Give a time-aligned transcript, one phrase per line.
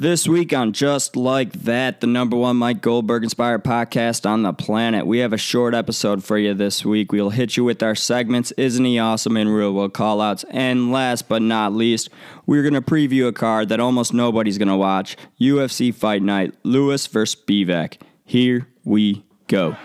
[0.00, 4.52] This week on Just Like That, the number one Mike Goldberg inspired podcast on the
[4.52, 7.10] planet, we have a short episode for you this week.
[7.10, 11.28] We'll hit you with our segments, Isn't He Awesome in Real World Callouts, and last
[11.28, 12.10] but not least,
[12.46, 16.54] we're going to preview a card that almost nobody's going to watch UFC Fight Night,
[16.62, 18.00] Lewis versus Spivac.
[18.24, 19.76] Here we go.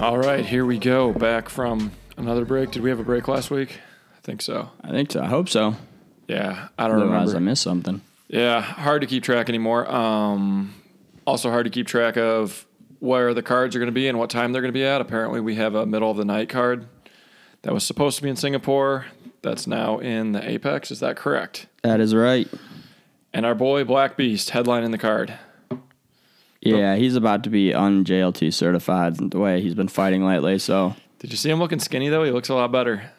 [0.00, 1.12] All right, here we go.
[1.12, 2.70] Back from another break.
[2.70, 3.80] Did we have a break last week?
[4.16, 4.70] I think so.
[4.80, 5.20] I think so.
[5.20, 5.74] I hope so.
[6.28, 8.00] Yeah, I don't Otherwise, I missed something.
[8.28, 9.90] Yeah, hard to keep track anymore.
[9.90, 10.72] Um,
[11.26, 12.64] also hard to keep track of
[13.00, 15.00] where the cards are going to be and what time they're going to be at.
[15.00, 16.86] Apparently, we have a middle of the night card
[17.62, 19.06] that was supposed to be in Singapore.
[19.42, 20.92] That's now in the Apex.
[20.92, 21.66] Is that correct?
[21.82, 22.48] That is right.
[23.32, 25.36] And our boy Black Beast headlining the card.
[26.60, 31.30] Yeah, he's about to be un-JLT certified the way he's been fighting lately, so Did
[31.30, 32.24] you see him looking skinny though?
[32.24, 33.10] He looks a lot better.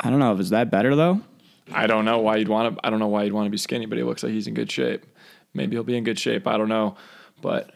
[0.00, 1.20] I don't know if it's that better though.
[1.72, 2.86] I don't know why you'd want to.
[2.86, 4.54] I don't know why you'd want to be skinny, but he looks like he's in
[4.54, 5.04] good shape.
[5.54, 6.46] Maybe he'll be in good shape.
[6.46, 6.96] I don't know,
[7.40, 7.70] but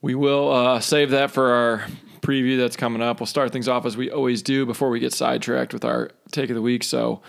[0.00, 1.86] we will uh, save that for our
[2.20, 3.20] preview that's coming up.
[3.20, 6.50] We'll start things off as we always do before we get sidetracked with our take
[6.50, 6.82] of the week.
[6.82, 7.22] So,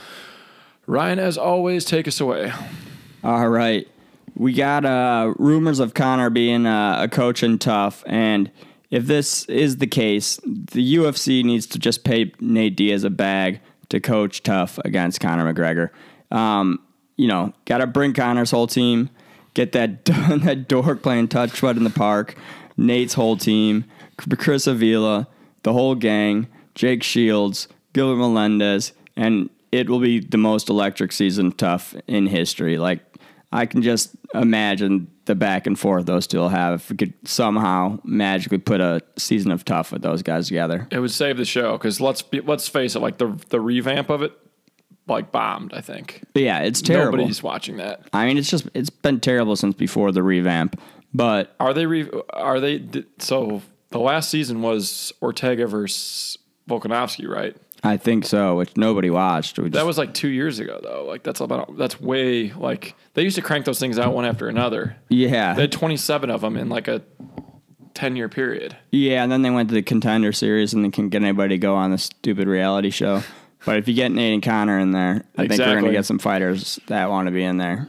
[0.85, 2.51] Ryan, as always, take us away.
[3.23, 3.87] All right.
[4.35, 8.51] We got uh, rumors of Conor being uh, a coach in tough, and
[8.89, 13.59] if this is the case, the UFC needs to just pay Nate Diaz a bag
[13.89, 15.89] to coach tough against Conor McGregor.
[16.35, 16.79] Um,
[17.15, 19.09] you know, got to bring Conor's whole team,
[19.53, 22.35] get that that dork playing touch in the park,
[22.77, 23.85] Nate's whole team,
[24.37, 25.27] Chris Avila,
[25.63, 31.51] the whole gang, Jake Shields, Gilbert Melendez, and it will be the most electric season
[31.51, 32.77] tough in history.
[32.77, 33.01] Like
[33.51, 37.13] I can just imagine the back and forth those two will have if we could
[37.23, 40.87] somehow magically put a season of tough with those guys together.
[40.91, 44.09] It would save the show because let's be, let's face it, like the the revamp
[44.09, 44.33] of it,
[45.07, 45.73] like bombed.
[45.73, 47.17] I think yeah, it's terrible.
[47.19, 48.01] nobody's watching that.
[48.13, 50.79] I mean, it's just it's been terrible since before the revamp.
[51.13, 51.85] But Are they?
[51.85, 52.85] Re- are they?
[53.19, 56.37] So the last season was Ortega versus
[56.69, 57.55] Volkanovski, right?
[57.83, 59.57] I think so, which nobody watched.
[59.59, 61.05] We just, That was like two years ago, though.
[61.05, 64.47] Like that's about that's way like they used to crank those things out one after
[64.49, 64.95] another.
[65.09, 67.01] yeah, They had twenty seven of them in like a
[67.93, 68.75] ten year period.
[68.91, 69.23] yeah.
[69.23, 71.75] And then they went to the contender series, and they can get anybody to go
[71.75, 73.21] on this stupid reality show.
[73.65, 76.19] But if you get Nate and Conor in there, I think we're gonna get some
[76.19, 77.87] fighters that want to be in there.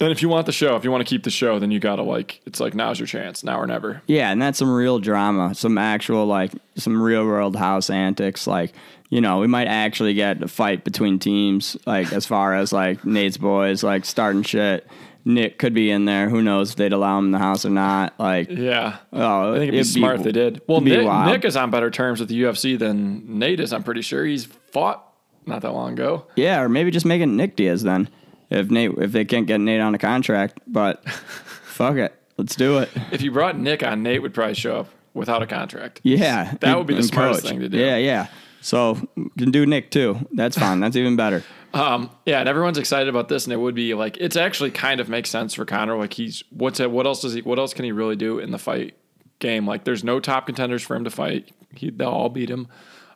[0.00, 1.80] And if you want the show, if you want to keep the show, then you
[1.80, 4.00] gotta like it's like now's your chance, now or never.
[4.06, 8.46] Yeah, and that's some real drama, some actual like some real world house antics.
[8.46, 8.72] Like,
[9.10, 13.04] you know, we might actually get a fight between teams, like as far as like
[13.04, 14.86] Nate's boys, like starting shit.
[15.24, 16.30] Nick could be in there.
[16.30, 18.14] Who knows if they'd allow him in the house or not?
[18.18, 18.96] Like, Yeah.
[19.12, 20.62] oh, I think it'd be it'd smart if they did.
[20.66, 21.06] Well, be Nick.
[21.26, 23.74] Nick is on better terms with the UFC than Nate is.
[23.74, 25.04] I'm pretty sure he's fought
[25.44, 26.24] not that long ago.
[26.36, 28.08] Yeah, or maybe just make it Nick Diaz then.
[28.50, 32.78] If Nate, if they can't get Nate on a contract, but fuck it, let's do
[32.78, 32.90] it.
[33.12, 36.00] If you brought Nick on, Nate would probably show up without a contract.
[36.02, 37.78] Yeah, That would be the and smartest thing to do.
[37.78, 38.28] Yeah, yeah.
[38.60, 40.18] So we can do Nick too.
[40.32, 40.80] That's fine.
[40.80, 41.44] That's even better.
[41.74, 45.00] Um, yeah, and everyone's excited about this, and it would be like it's actually kind
[45.00, 45.98] of makes sense for Conor.
[45.98, 48.52] Like he's what's it, what else does he what else can he really do in
[48.52, 48.96] the fight
[49.38, 49.66] game?
[49.66, 51.52] Like there's no top contenders for him to fight.
[51.74, 52.68] He, they'll all beat him.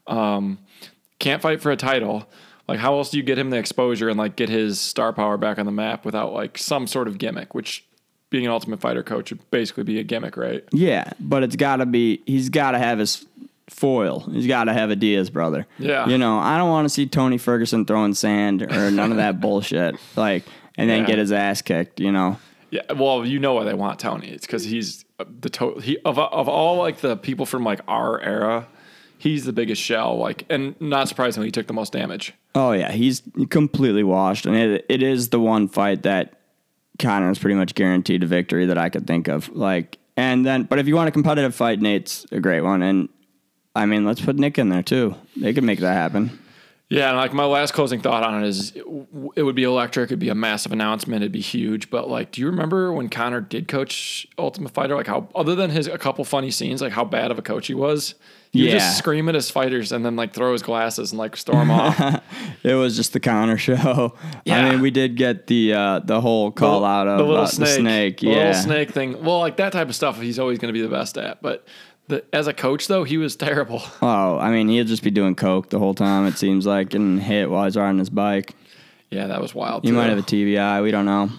[0.06, 0.58] Um,
[1.18, 2.28] can't fight for a title.
[2.68, 5.36] Like how else do you get him the exposure and like get his star power
[5.36, 7.54] back on the map without like some sort of gimmick?
[7.54, 7.84] Which
[8.30, 10.64] being an Ultimate Fighter coach would basically be a gimmick, right?
[10.72, 12.22] Yeah, but it's got to be.
[12.26, 13.26] He's got to have his
[13.68, 14.20] foil.
[14.30, 15.66] He's got to have a Diaz brother.
[15.78, 16.06] Yeah.
[16.08, 19.40] You know, I don't want to see Tony Ferguson throwing sand or none of that
[19.40, 19.96] bullshit.
[20.16, 20.44] Like,
[20.76, 21.06] and then Yeah.
[21.06, 22.00] get his ass kicked.
[22.00, 22.38] You know.
[22.70, 24.28] Yeah, well, you know why they want Tony.
[24.28, 25.80] It's because he's uh, the total.
[25.80, 28.66] he of of all like the people from like our era,
[29.22, 30.18] he's the biggest shell.
[30.18, 32.34] Like, and not surprisingly, he took the most damage.
[32.56, 36.40] Oh yeah, he's completely washed, and it, it is the one fight that
[36.98, 39.48] Conor is pretty much guaranteed a victory that I could think of.
[39.50, 43.08] Like, and then, but if you want a competitive fight, Nate's a great one, and
[43.76, 45.14] I mean, let's put Nick in there too.
[45.36, 46.38] They could make that happen.
[46.92, 48.84] Yeah, and like my last closing thought on it is, it,
[49.36, 50.08] it would be electric.
[50.08, 51.22] It'd be a massive announcement.
[51.22, 51.88] It'd be huge.
[51.90, 54.94] But like, do you remember when Conor did coach Ultimate Fighter?
[54.94, 57.66] Like how, other than his a couple funny scenes, like how bad of a coach
[57.66, 58.14] he was.
[58.50, 58.78] He would Yeah.
[58.80, 61.98] just scream at his fighters and then like throw his glasses and like storm off.
[62.62, 64.14] It was just the Conor show.
[64.44, 64.58] Yeah.
[64.66, 67.46] I mean, we did get the uh, the whole call out of the little uh,
[67.46, 68.20] snake, the snake.
[68.20, 69.24] the Yeah, little snake thing.
[69.24, 71.40] Well, like that type of stuff, he's always going to be the best at.
[71.40, 71.66] But
[72.12, 73.82] the, as a coach, though, he was terrible.
[74.00, 76.26] Oh, I mean, he'll just be doing coke the whole time.
[76.26, 78.54] It seems like and hit while he's riding his bike.
[79.10, 79.84] Yeah, that was wild.
[79.84, 79.96] He too.
[79.96, 80.82] might have a TBI.
[80.82, 81.30] We don't know.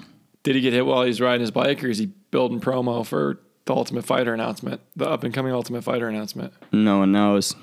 [0.44, 3.40] Did he get hit while he's riding his bike, or is he building promo for
[3.66, 6.54] the Ultimate Fighter announcement, the up and coming Ultimate Fighter announcement?
[6.72, 7.56] No one knows.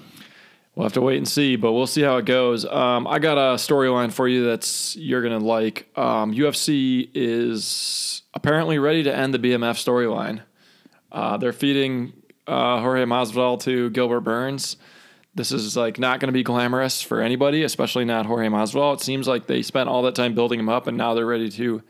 [0.75, 2.65] We'll have to wait and see, but we'll see how it goes.
[2.65, 5.87] Um, I got a storyline for you that's you're gonna like.
[5.99, 10.41] Um, UFC is apparently ready to end the BMF storyline.
[11.13, 12.13] Uh, they're feeding
[12.51, 14.77] uh, Jorge Masvidal to Gilbert Burns.
[15.35, 18.95] This is like not going to be glamorous for anybody, especially not Jorge Masvidal.
[18.95, 21.49] It seems like they spent all that time building him up, and now they're ready
[21.51, 21.83] to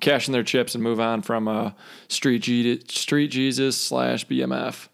[0.00, 1.72] cash in their chips and move on from uh,
[2.08, 4.88] Street G- Street Jesus slash BMF.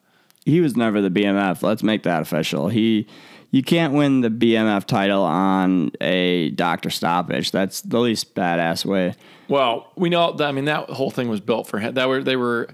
[0.44, 1.62] He was never the BMF.
[1.62, 2.68] Let's make that official.
[2.68, 3.06] He,
[3.52, 7.52] you can't win the BMF title on a doctor stoppage.
[7.52, 9.14] That's the least badass way.
[9.46, 10.36] Well, we know.
[10.40, 11.94] I mean, that whole thing was built for him.
[11.94, 12.70] That were they were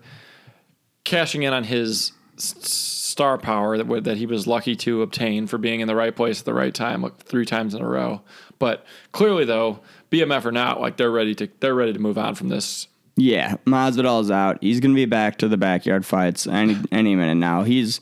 [1.05, 5.81] cashing in on his star power that that he was lucky to obtain for being
[5.81, 8.20] in the right place at the right time, like three times in a row.
[8.58, 9.81] But clearly, though,
[10.11, 12.88] BMF or not, like they're ready to they're ready to move on from this.
[13.17, 14.58] Yeah, Masvidal's out.
[14.61, 17.64] He's gonna be back to the backyard fights any any minute now.
[17.64, 18.00] He's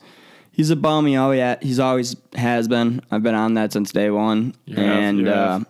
[0.51, 1.05] he's a bum.
[1.05, 3.01] He always he's always has been.
[3.09, 5.67] I've been on that since day one, have, and you uh, have.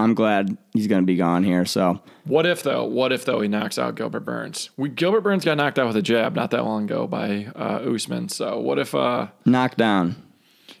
[0.00, 1.64] I'm glad he's gonna be gone here.
[1.64, 2.84] So What if though?
[2.84, 4.70] What if though he knocks out Gilbert Burns?
[4.76, 7.80] We Gilbert Burns got knocked out with a jab not that long ago by uh,
[7.94, 8.28] Usman.
[8.28, 8.94] So what if?
[8.94, 10.16] uh knockdown,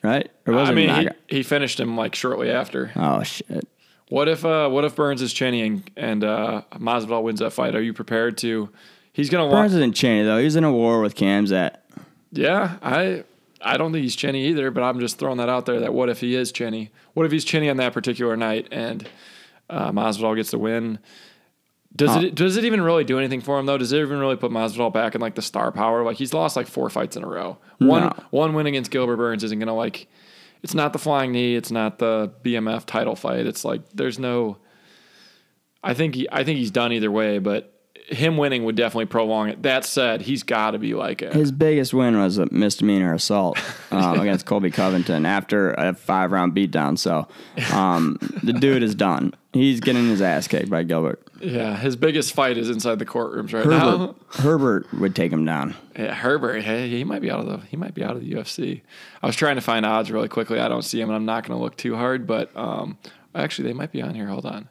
[0.02, 0.30] right?
[0.46, 0.88] Or was I mean,
[1.28, 2.90] he, he finished him like shortly after.
[2.96, 3.68] oh shit.
[4.08, 7.74] What if uh what if Burns is chinny and, and uh Masvidal wins that fight?
[7.76, 8.70] Are you prepared to
[9.12, 10.38] he's gonna Burns walk isn't Cheney though.
[10.38, 11.76] He's in a war with Khamzat.
[12.32, 13.24] Yeah, I
[13.62, 16.08] I don't think he's chinny either, but I'm just throwing that out there that what
[16.08, 16.90] if he is chinny?
[17.14, 19.08] What if he's chinny on that particular night and
[19.68, 20.98] uh Masvidal gets the win?
[21.94, 23.76] Does it does it even really do anything for him though?
[23.76, 26.04] Does it even really put Masvidal back in like the star power?
[26.04, 27.58] Like he's lost like four fights in a row.
[27.78, 28.12] One No.
[28.30, 30.06] one win against Gilbert Burns isn't gonna like
[30.62, 33.46] it's not the flying knee, it's not the BMF title fight.
[33.46, 34.58] It's like there's no
[35.82, 37.79] I think he, I think he's done either way, but
[38.10, 39.62] him winning would definitely prolong it.
[39.62, 43.58] That said, he's got to be like a, His biggest win was a misdemeanor assault
[43.90, 46.98] um, against Colby Covington after a five round beatdown.
[46.98, 47.28] So
[47.72, 49.34] um, the dude is done.
[49.52, 51.20] He's getting his ass kicked by Gilbert.
[51.40, 51.76] yeah.
[51.76, 54.14] His biggest fight is inside the courtrooms right Herbert, now.
[54.28, 55.74] Herbert would take him down.
[55.98, 58.32] Yeah, Herbert, hey, he might be out of the he might be out of the
[58.32, 58.82] UFC.
[59.22, 60.60] I was trying to find odds really quickly.
[60.60, 62.26] I don't see him, and I'm not going to look too hard.
[62.26, 62.98] But um,
[63.34, 64.26] actually, they might be on here.
[64.26, 64.68] Hold on.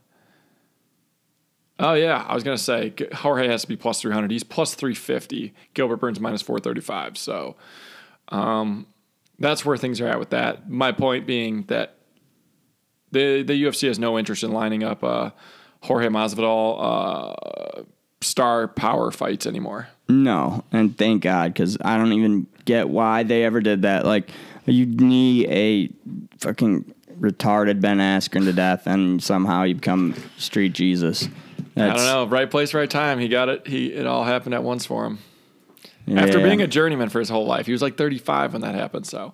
[1.79, 4.31] Oh yeah, I was gonna say Jorge has to be plus three hundred.
[4.31, 5.53] He's plus three fifty.
[5.73, 7.17] Gilbert Burns minus four thirty five.
[7.17, 7.55] So,
[8.29, 8.85] um,
[9.39, 10.69] that's where things are at with that.
[10.69, 11.95] My point being that
[13.11, 15.31] the the UFC has no interest in lining up uh,
[15.83, 17.83] Jorge Masvidal uh,
[18.21, 19.87] star power fights anymore.
[20.09, 24.05] No, and thank God, because I don't even get why they ever did that.
[24.05, 24.31] Like,
[24.65, 25.89] you need a
[26.39, 31.29] fucking retarded Ben Askren to death, and somehow you become Street Jesus.
[31.79, 32.25] I don't know.
[32.27, 33.19] Right place, right time.
[33.19, 33.67] He got it.
[33.67, 35.19] He it all happened at once for him.
[36.05, 36.21] Yeah.
[36.21, 39.05] After being a journeyman for his whole life, he was like 35 when that happened.
[39.05, 39.33] So,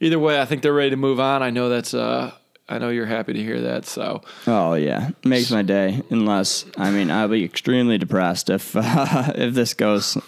[0.00, 1.42] either way, I think they're ready to move on.
[1.42, 1.94] I know that's.
[1.94, 2.32] uh
[2.70, 3.86] I know you're happy to hear that.
[3.86, 6.02] So, Oh yeah, makes my day.
[6.10, 10.18] Unless I mean, I'll be extremely depressed if uh, if this goes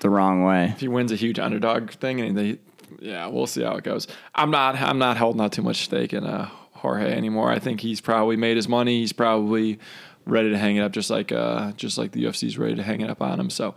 [0.00, 0.66] the wrong way.
[0.66, 2.58] if he wins a huge underdog thing, and they,
[3.00, 4.06] yeah, we'll see how it goes.
[4.34, 4.76] I'm not.
[4.80, 7.50] I'm not holding out too much stake in uh, Jorge anymore.
[7.50, 9.00] I think he's probably made his money.
[9.00, 9.80] He's probably
[10.26, 13.00] ready to hang it up, just like uh, just like the UFC's ready to hang
[13.00, 13.50] it up on him.
[13.50, 13.74] So.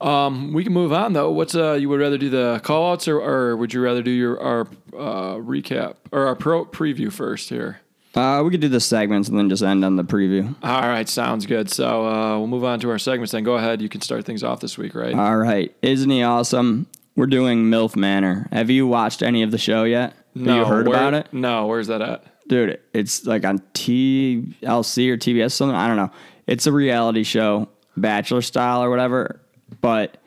[0.00, 1.30] Um, we can move on though.
[1.30, 4.10] What's uh, you would rather do the call outs or, or would you rather do
[4.10, 4.60] your our
[4.92, 7.80] uh, recap or our pro preview first here?
[8.14, 10.54] Uh, we could do the segments and then just end on the preview.
[10.62, 11.70] All right, sounds good.
[11.70, 13.32] So uh, we'll move on to our segments.
[13.32, 13.80] Then go ahead.
[13.80, 15.14] You can start things off this week, right?
[15.14, 16.86] All right, isn't he awesome?
[17.16, 18.48] We're doing MILF Manor.
[18.52, 20.14] Have you watched any of the show yet?
[20.36, 21.32] Have you heard where- about it?
[21.32, 22.24] No, where's that at?
[22.48, 26.10] Dude it's like on TLC or TBS or something I don't know.
[26.46, 29.40] It's a reality show bachelor style or whatever
[29.80, 30.18] but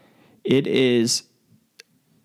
[0.44, 1.24] it is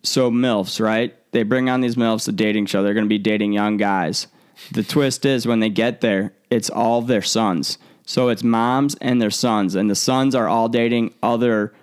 [0.03, 1.15] so milfs right?
[1.31, 2.83] They bring on these milfs to dating show.
[2.83, 4.27] They're going to be dating young guys.
[4.71, 7.77] The twist is when they get there it's all their sons.
[8.05, 11.73] So it's moms and their sons and the sons are all dating other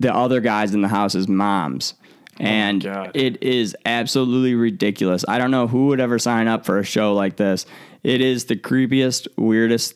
[0.00, 1.94] the other guys in the house house's moms.
[2.40, 3.10] And God.
[3.14, 5.24] it is absolutely ridiculous.
[5.28, 7.66] I don't know who would ever sign up for a show like this.
[8.02, 9.94] It is the creepiest, weirdest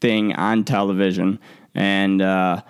[0.00, 1.38] thing on television.
[1.74, 2.62] And uh,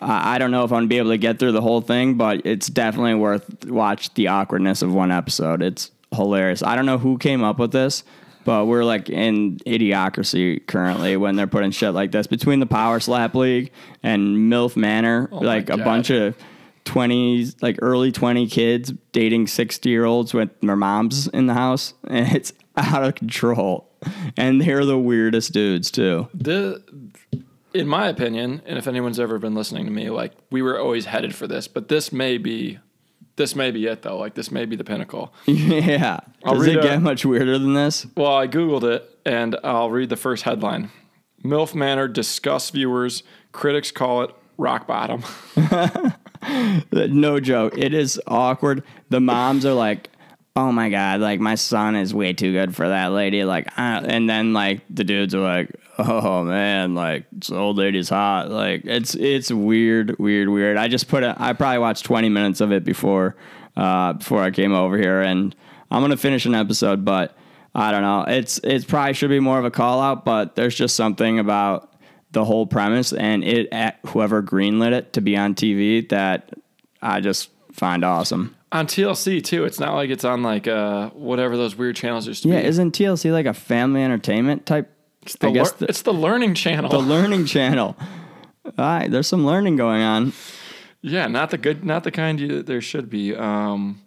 [0.00, 2.46] I don't know if I'm to be able to get through the whole thing, but
[2.46, 5.62] it's definitely worth watch the awkwardness of one episode.
[5.62, 6.62] It's hilarious.
[6.62, 8.04] I don't know who came up with this,
[8.44, 13.00] but we're like in idiocracy currently when they're putting shit like this between the Power
[13.00, 13.72] Slap League
[14.02, 16.36] and MILF Manor, my like a bunch of
[16.96, 21.94] 20s, like early 20 kids dating 60 year olds with their moms in the house.
[22.08, 23.90] And it's out of control.
[24.36, 26.28] and they're the weirdest dudes too.
[26.34, 26.82] The,
[27.74, 31.06] in my opinion, and if anyone's ever been listening to me, like we were always
[31.06, 32.78] headed for this, but this may be,
[33.36, 34.16] this may be it though.
[34.18, 35.34] Like this may be the pinnacle.
[35.46, 36.20] yeah.
[36.44, 38.06] I'll Does it a- get much weirder than this?
[38.16, 40.90] Well, I googled it, and I'll read the first headline:
[41.44, 43.22] MILF Manor disgusts viewers.
[43.52, 45.22] Critics call it rock bottom.
[46.92, 47.76] No joke.
[47.76, 48.82] It is awkward.
[49.10, 50.10] The moms are like,
[50.54, 54.02] "Oh my god, like my son is way too good for that lady." Like, uh,
[54.04, 58.82] and then like the dudes are like, "Oh man, like this old lady's hot." Like
[58.84, 60.76] it's it's weird, weird, weird.
[60.76, 61.34] I just put it.
[61.38, 63.36] I probably watched twenty minutes of it before
[63.76, 65.54] uh, before I came over here, and
[65.90, 67.36] I'm gonna finish an episode, but
[67.74, 68.24] I don't know.
[68.26, 71.92] It's it probably should be more of a call out, but there's just something about
[72.36, 76.50] the whole premise and it at whoever greenlit it to be on TV that
[77.00, 78.54] I just find awesome.
[78.72, 79.64] on TLC too.
[79.64, 82.66] It's not like it's on like uh whatever those weird channels used to Yeah, be.
[82.68, 84.92] isn't TLC like a family entertainment type?
[85.22, 86.90] It's the, I guess the, it's the learning channel.
[86.90, 87.96] the learning channel.
[88.66, 90.34] All right, there's some learning going on.
[91.00, 93.34] yeah, not the good, not the kind you, there should be.
[93.34, 94.02] Um,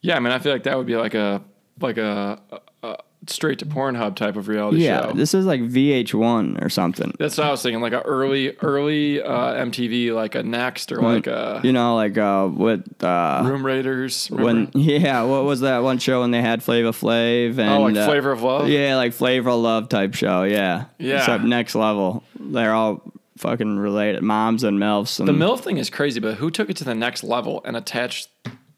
[0.00, 1.40] yeah, I mean, I feel like that would be like a
[1.80, 2.40] like a,
[2.82, 5.12] a straight to Pornhub type of reality Yeah, show.
[5.12, 7.12] this is like VH1 or something.
[7.18, 11.00] That's what I was thinking, like a early early uh, MTV, like a Next or
[11.00, 14.28] like a You know, like uh, with uh, Room Raiders.
[14.28, 17.96] when yeah, what was that one show when they had Flava Flav and oh, like
[17.96, 18.68] uh, Flavor of Love.
[18.68, 20.42] Yeah, like Flavor of Love type show.
[20.44, 20.86] Yeah.
[20.98, 21.18] Yeah.
[21.18, 22.22] Except next level.
[22.38, 23.02] They're all
[23.38, 24.22] fucking related.
[24.22, 26.94] Moms and MILFs and The MILF thing is crazy, but who took it to the
[26.94, 28.28] next level and attached?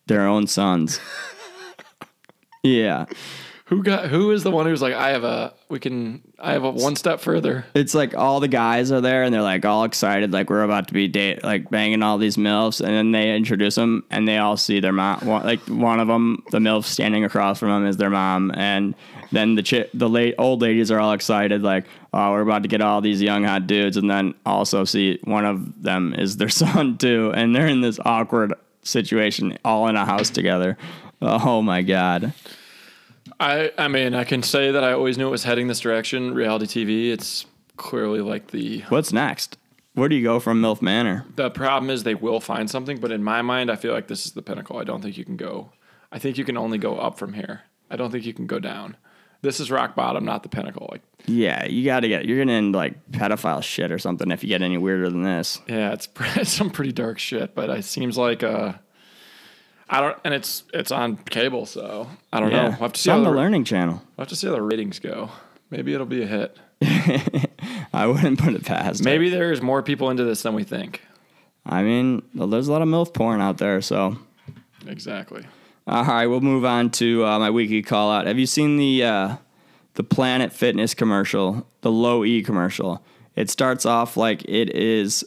[0.06, 1.00] their own sons.
[2.62, 3.06] yeah.
[3.66, 4.06] Who got?
[4.08, 6.94] Who is the one who's like, I have a, we can, I have a one
[6.94, 7.64] step further.
[7.74, 10.86] It's like all the guys are there and they're like all excited, like we're about
[10.86, 12.80] to be date, like banging all these MILFs.
[12.80, 15.26] And then they introduce them and they all see their mom.
[15.26, 18.52] One, like one of them, the MILF standing across from them is their mom.
[18.54, 18.94] And
[19.32, 22.68] then the chi- the late old ladies are all excited, like, oh, we're about to
[22.68, 23.96] get all these young hot dudes.
[23.96, 27.32] And then also see one of them is their son too.
[27.34, 28.54] And they're in this awkward
[28.84, 30.78] situation, all in a house together.
[31.20, 32.32] Oh my God.
[33.38, 36.32] I, I mean, I can say that I always knew it was heading this direction.
[36.34, 37.12] Reality TV.
[37.12, 37.44] It's
[37.76, 39.58] clearly like the What's next?
[39.94, 41.24] Where do you go from MILF Manor?
[41.36, 44.26] the problem is they will find something, but in my mind, I feel like this
[44.26, 44.78] is the pinnacle.
[44.78, 45.70] I don't think you can go.
[46.12, 47.62] I think you can only go up from here.
[47.90, 48.96] I don't think you can go down.
[49.42, 50.88] This is rock bottom, not the pinnacle.
[50.90, 52.24] Like, Yeah, you got to get.
[52.26, 55.60] You're gonna end like pedophile shit or something if you get any weirder than this.
[55.68, 58.72] yeah, it's, it's some pretty dark shit, but it seems like uh,
[59.88, 62.56] I don't, and it's it's on cable, so I don't know.
[62.56, 64.02] Yeah, We'll have to see how on the the, Learning Channel.
[64.16, 65.30] we'll have to see how the ratings go.
[65.70, 66.56] Maybe it'll be a hit.
[67.92, 69.00] I wouldn't put it past.
[69.00, 69.04] it.
[69.04, 71.02] Maybe there's more people into this than we think.
[71.64, 73.80] I mean, well, there's a lot of milf porn out there.
[73.80, 74.18] So,
[74.86, 75.44] Exactly.
[75.86, 78.26] all right, we'll move on to uh, my weekly call out.
[78.26, 79.36] Have you seen the uh,
[79.94, 83.04] the Planet Fitness commercial, the Low E commercial?
[83.34, 85.24] It starts off like it is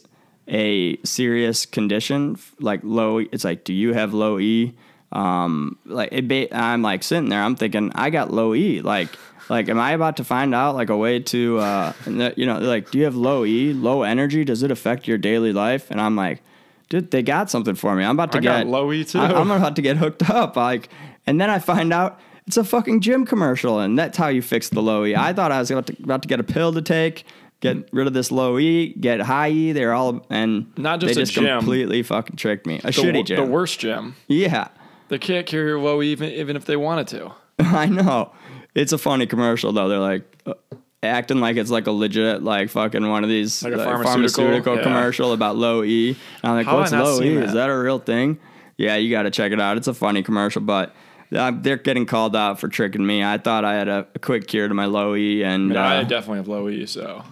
[0.50, 3.18] a serious condition, like low.
[3.18, 4.74] It's like, do you have low E?
[5.12, 6.28] Um, like it.
[6.28, 7.42] Ba- I'm like sitting there.
[7.42, 8.80] I'm thinking, I got low E.
[8.80, 9.08] Like,
[9.48, 12.90] like, am I about to find out like a way to, uh, you know, like,
[12.90, 14.44] do you have low E, low energy?
[14.44, 15.90] Does it affect your daily life?
[15.90, 16.42] And I'm like,
[16.88, 18.04] dude, they got something for me.
[18.04, 19.18] I'm about to I got get low E, too.
[19.18, 20.56] I, I'm about to get hooked up.
[20.56, 20.88] Like,
[21.26, 24.68] and then I find out it's a fucking gym commercial, and that's how you fix
[24.68, 25.14] the low E.
[25.14, 27.24] I thought I was about to, about to get a pill to take,
[27.60, 29.72] get rid of this low E, get high E.
[29.72, 32.76] They're all and Not just they a just completely fucking tricked me.
[32.78, 33.36] A The, shitty gym.
[33.44, 34.16] the worst gym.
[34.28, 34.68] Yeah,
[35.08, 37.32] They can't carry low even even if they wanted to.
[37.58, 38.32] I know.
[38.74, 39.88] It's a funny commercial though.
[39.88, 40.24] They're like.
[40.46, 40.54] Uh,
[41.02, 44.44] Acting like it's like a legit, like fucking one of these Like like, pharmaceutical?
[44.44, 44.82] pharmaceutical Yeah.
[44.82, 46.10] commercial about low E.
[46.10, 47.36] And I'm like, How what's low E?
[47.36, 47.44] that?
[47.44, 48.38] Is that a real thing?
[48.76, 49.78] Yeah, you got to check it out.
[49.78, 50.94] It's a funny commercial, but
[51.34, 53.24] uh, they're getting called out for tricking me.
[53.24, 56.02] I thought I had a, a quick cure to my low E, and I, uh,
[56.02, 57.24] definitely have low E, so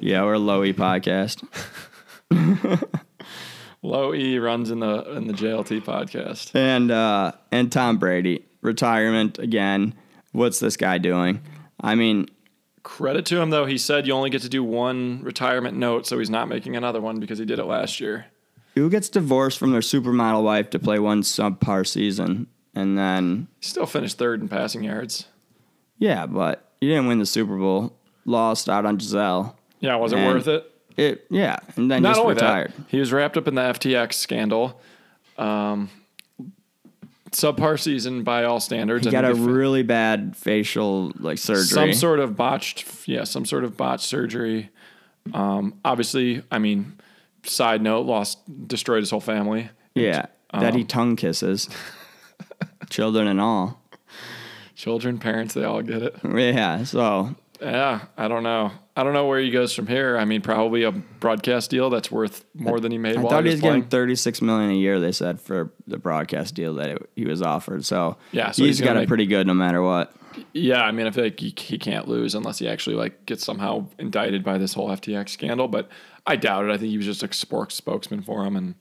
[0.00, 1.42] yeah, we're a low E podcast.
[3.82, 6.54] low E runs in the in the JLT podcast.
[6.54, 9.94] And uh, and Tom Brady retirement again.
[10.32, 11.40] What's this guy doing?
[11.80, 12.28] I mean,
[12.82, 16.18] Credit to him though, he said you only get to do one retirement note, so
[16.18, 18.26] he's not making another one because he did it last year.
[18.74, 23.86] who gets divorced from their supermodel wife to play one subpar season, and then still
[23.86, 25.26] finished third in passing yards.
[25.98, 27.96] yeah, but you didn't win the Super Bowl.
[28.24, 29.56] Lost out on Gisele.
[29.80, 30.70] Yeah, was it And- worth it?
[30.96, 32.72] It yeah, and then Not just only retired.
[32.72, 34.80] that, he was wrapped up in the FTX scandal.
[35.36, 35.90] Um,
[37.32, 39.04] subpar season by all standards.
[39.04, 41.64] He I got a think if- really bad facial like surgery.
[41.66, 44.70] some sort of botched, yeah, some sort of botched surgery.
[45.34, 46.94] Um, obviously, I mean,
[47.42, 49.68] side note, lost, destroyed his whole family.
[49.94, 51.68] yeah, that Um, he tongue kisses,
[52.88, 53.82] children and all.
[54.74, 56.16] Children, parents, they all get it.
[56.24, 58.72] Yeah, so Yeah, I don't know.
[58.96, 60.16] I don't know where he goes from here.
[60.16, 63.44] I mean, probably a broadcast deal that's worth more than he made I while thought
[63.44, 63.90] he was was getting playing.
[63.90, 65.00] 36 million a year.
[65.00, 67.84] They said for the broadcast deal that it, he was offered.
[67.84, 70.14] So Yeah, so he's he's got it pretty good no matter what.
[70.52, 73.44] Yeah, I mean, I feel like he, he can't lose unless he actually like gets
[73.44, 75.66] somehow indicted by this whole FTX scandal.
[75.68, 75.88] But
[76.26, 76.70] I doubt it.
[76.70, 78.74] I think he was just a sports spokesman for him, and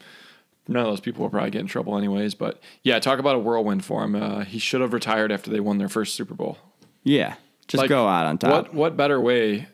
[0.68, 2.36] none of those people will probably get in trouble anyways.
[2.36, 4.16] But yeah, talk about a whirlwind for him.
[4.16, 6.58] Uh, he should have retired after they won their first Super Bowl.
[7.04, 7.36] Yeah,
[7.68, 8.52] just Like, go out on top.
[8.52, 9.68] What what better way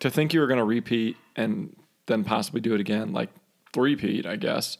[0.00, 1.74] to think you were going to repeat and
[2.06, 3.12] then possibly do it again?
[3.12, 3.30] Like
[3.72, 4.78] three-peat, I guess.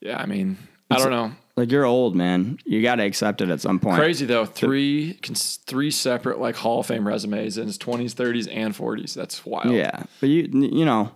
[0.00, 0.58] Yeah, I mean,
[0.90, 1.32] I don't know.
[1.56, 2.58] Like you're old, man.
[2.64, 3.96] You got to accept it at some point.
[3.96, 8.74] Crazy though, three three separate like Hall of Fame resumes in his twenties, thirties, and
[8.74, 9.12] forties.
[9.14, 9.72] That's wild.
[9.74, 11.12] Yeah, but you you know,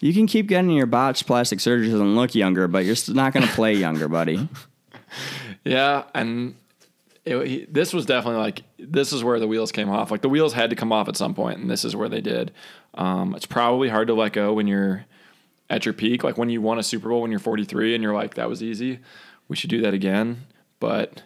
[0.00, 3.34] you can keep getting your botched plastic surgeries and look younger, but you're still not
[3.34, 4.48] going to play younger, buddy.
[5.64, 6.54] yeah, and
[7.26, 10.10] it, he, this was definitely like this is where the wheels came off.
[10.10, 12.20] Like the wheels had to come off at some point, and this is where they
[12.20, 12.52] did.
[12.94, 15.04] Um, it's probably hard to let go when you're
[15.68, 18.14] at your peak, like when you won a Super Bowl when you're 43, and you're
[18.14, 19.00] like, that was easy.
[19.48, 20.46] We should do that again,
[20.80, 21.22] but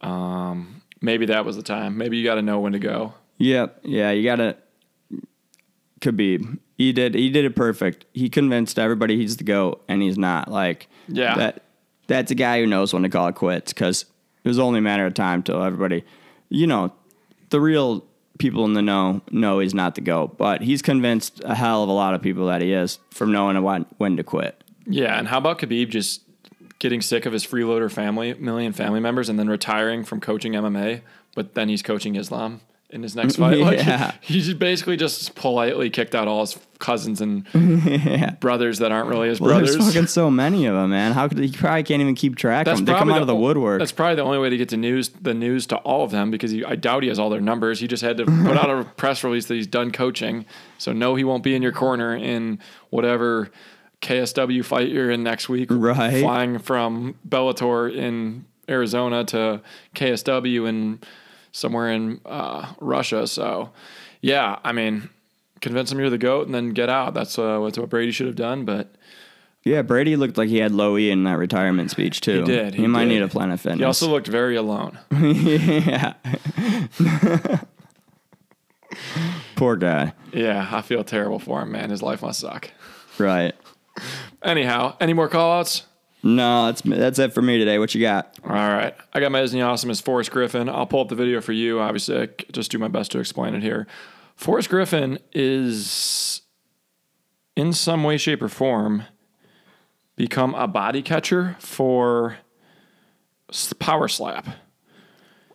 [0.00, 1.96] um, maybe that was the time.
[1.96, 3.14] Maybe you got to know when to go.
[3.38, 4.56] Yeah, Yeah, you got to.
[6.00, 7.14] Khabib, he did.
[7.14, 8.06] He did it perfect.
[8.14, 10.50] He convinced everybody he's the goat, and he's not.
[10.50, 11.34] Like, Yeah.
[11.36, 11.62] that
[12.06, 14.06] that's a guy who knows when to call it quits because
[14.44, 16.04] it was only a matter of time till everybody,
[16.48, 16.92] you know,
[17.50, 18.04] the real
[18.38, 21.88] people in the know know he's not the goat, but he's convinced a hell of
[21.88, 24.62] a lot of people that he is from knowing when when to quit.
[24.86, 26.22] Yeah, and how about Khabib just
[26.78, 31.02] getting sick of his freeloader family, million family members, and then retiring from coaching MMA,
[31.34, 33.58] but then he's coaching Islam in his next fight?
[33.60, 34.12] Like, Yeah.
[34.20, 38.30] he just basically just politely kicked out all his cousins and yeah.
[38.40, 39.76] brothers that aren't really his Well, brothers.
[39.76, 41.12] there's fucking so many of them, man.
[41.12, 42.84] How could he probably can't even keep track of them?
[42.86, 43.78] They come out of the woodwork.
[43.80, 46.30] That's probably the only way to get to news the news to all of them
[46.30, 47.80] because he, I doubt he has all their numbers.
[47.80, 50.46] He just had to put out a press release that he's done coaching.
[50.78, 53.50] So no, he won't be in your corner in whatever
[54.00, 55.68] KSW fight you're in next week.
[55.70, 56.22] Right.
[56.22, 59.60] Flying from Bellator in Arizona to
[59.94, 61.00] KSW in
[61.52, 63.26] somewhere in uh, Russia.
[63.26, 63.70] So
[64.20, 65.08] yeah, I mean,
[65.60, 67.14] convince him you're the goat and then get out.
[67.14, 68.64] That's uh, what Brady should have done.
[68.64, 68.94] But
[69.64, 72.40] yeah, Brady looked like he had low E in that retirement speech too.
[72.40, 73.10] He did, He, he might did.
[73.14, 73.78] need a Planet Fitness.
[73.78, 74.98] he also looked very alone.
[75.12, 76.14] yeah.
[79.56, 80.12] Poor guy.
[80.32, 81.90] Yeah, I feel terrible for him, man.
[81.90, 82.70] His life must suck.
[83.18, 83.54] Right.
[84.42, 85.82] Anyhow, any more call outs?
[86.22, 87.78] No, that's that's it for me today.
[87.78, 88.34] What you got?
[88.44, 88.94] All right.
[89.14, 90.68] I got my Isn't He Awesome as Forrest Griffin.
[90.68, 91.80] I'll pull up the video for you.
[91.80, 93.86] Obviously, I just do my best to explain it here.
[94.36, 96.42] Forrest Griffin is,
[97.56, 99.04] in some way, shape, or form,
[100.16, 102.36] become a body catcher for
[103.78, 104.46] Power Slap.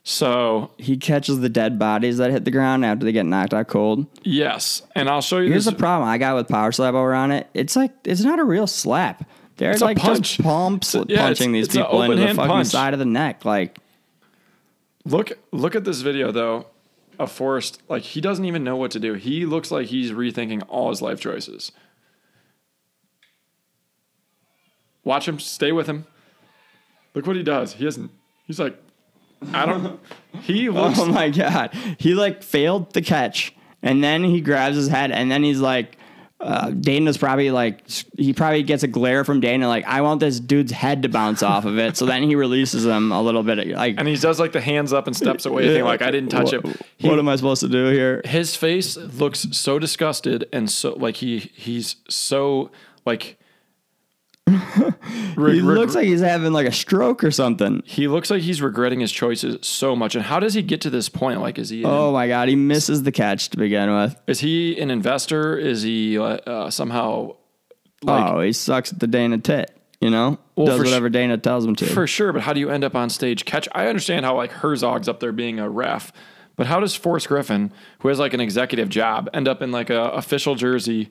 [0.07, 3.67] So, He catches the dead bodies that hit the ground after they get knocked out
[3.67, 4.05] cold.
[4.23, 4.83] yes.
[4.95, 5.73] And I'll show you Here's this.
[5.73, 7.47] the problem I got with power slap over on it.
[7.55, 9.27] It's like it's not a real slap.
[9.57, 10.35] They're It's like punch.
[10.37, 12.67] just pumps a- yeah, punching it's- these it's people into the fucking punch.
[12.67, 13.45] side of the neck.
[13.45, 13.77] Like
[15.05, 16.65] Look look at this video though
[17.19, 17.81] A Forrest.
[17.87, 19.13] Like he doesn't even know what to do.
[19.13, 21.71] He looks like he's rethinking all his life choices.
[25.03, 25.39] Watch him.
[25.39, 26.05] Stay with him.
[27.13, 27.73] Look what he does.
[27.73, 28.11] He isn't.
[28.45, 28.77] He's like,
[29.53, 29.99] I don't.
[30.41, 30.99] He oh looks.
[30.99, 31.73] Oh my god.
[31.97, 35.97] He like failed the catch and then he grabs his head and then he's like
[36.41, 40.39] uh, Dana's probably like he probably gets a glare from Dana like I want this
[40.39, 43.67] dude's head to bounce off of it so then he releases him a little bit
[43.69, 45.83] like and he does like the hands up and steps away thing.
[45.83, 46.81] Like I didn't touch what, it.
[46.97, 48.21] He- what am I supposed to do here?
[48.25, 52.69] his face looks so disgusted and so like he he's so
[53.05, 53.37] like.
[54.47, 57.81] He looks like he's having like a stroke or something.
[57.85, 60.15] He looks like he's regretting his choices so much.
[60.15, 61.41] And how does he get to this point?
[61.41, 64.15] Like, is he Oh my god, he misses the catch to begin with.
[64.27, 65.57] is he an investor?
[65.57, 67.35] Is he uh, uh, somehow
[68.03, 70.37] like oh, he sucks at the Dana tit, you know?
[70.55, 71.85] Well, Does for sh- whatever Dana tells him to.
[71.87, 72.31] for sure?
[72.31, 73.67] But how do you end up on stage catch?
[73.73, 76.13] I understand how like Herzog's up there being a ref,
[76.55, 79.89] but how does Forrest Griffin, who has like an executive job, end up in like
[79.89, 81.09] a official jersey,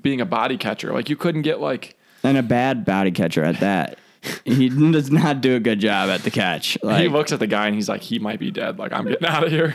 [0.00, 0.92] being a body catcher?
[0.92, 3.98] Like you couldn't get like and a bad body catcher at that.
[4.44, 6.78] he does not do a good job at the catch.
[6.82, 8.78] he looks at the guy and he's like, he might be dead.
[8.78, 9.72] Like I'm getting out of here.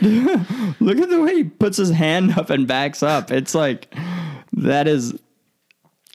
[0.80, 3.30] look at the way he puts his hand up and backs up.
[3.30, 3.94] It's like
[4.52, 5.18] that is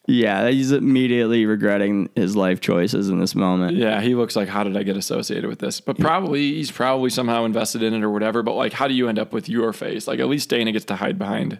[0.09, 3.75] yeah, he's immediately regretting his life choices in this moment.
[3.75, 5.81] Yeah, he looks like how did I get associated with this?
[5.81, 8.41] But probably he's probably somehow invested in it or whatever.
[8.41, 10.07] But like, how do you end up with your face?
[10.07, 11.59] Like, at least Dana gets to hide behind.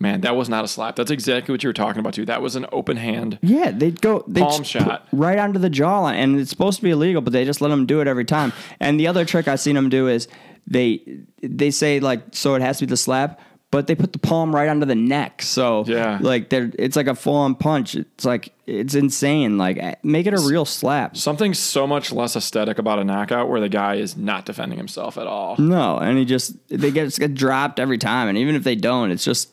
[0.00, 0.96] Man, that was not a slap.
[0.96, 2.24] That's exactly what you were talking about too.
[2.26, 3.38] That was an open hand.
[3.42, 5.06] Yeah, they go they Palm shot.
[5.12, 7.86] right onto the jawline, and it's supposed to be illegal, but they just let them
[7.86, 8.52] do it every time.
[8.80, 10.28] And the other trick I've seen them do is
[10.66, 11.00] they
[11.42, 14.54] they say like so it has to be the slap, but they put the palm
[14.54, 15.42] right under the neck.
[15.42, 16.18] So Yeah.
[16.20, 17.94] like they're it's like a full on punch.
[17.94, 19.58] It's like it's insane.
[19.58, 21.16] Like eh, make it a real slap.
[21.16, 25.16] Something so much less aesthetic about a knockout where the guy is not defending himself
[25.18, 25.56] at all.
[25.58, 28.74] No, and he just they get just get dropped every time, and even if they
[28.74, 29.50] don't, it's just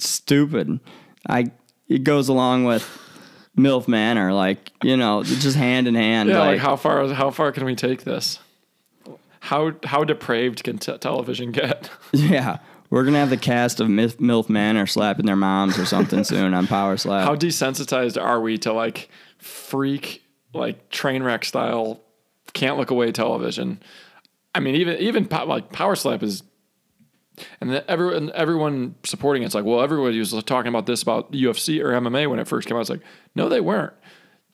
[0.00, 0.80] stupid.
[1.28, 1.52] I
[1.88, 2.86] it goes along with
[3.56, 6.28] MILF Manor, like you know, just hand in hand.
[6.28, 8.38] Yeah, like, like how far how far can we take this?
[9.40, 11.90] How how depraved can t- television get?
[12.12, 12.58] yeah,
[12.90, 16.54] we're gonna have the cast of MILF, MILF Manor slapping their moms or something soon
[16.54, 17.24] on Power Slap.
[17.24, 19.08] How desensitized are we to like
[19.38, 20.22] freak
[20.54, 22.00] like train wreck style
[22.54, 23.80] can't look away television?
[24.54, 26.42] I mean, even even po- like Power Slap is,
[27.60, 31.82] and then everyone everyone supporting it's like, well, everybody was talking about this about UFC
[31.82, 32.80] or MMA when it first came out.
[32.80, 33.02] It's like,
[33.34, 33.92] no, they weren't.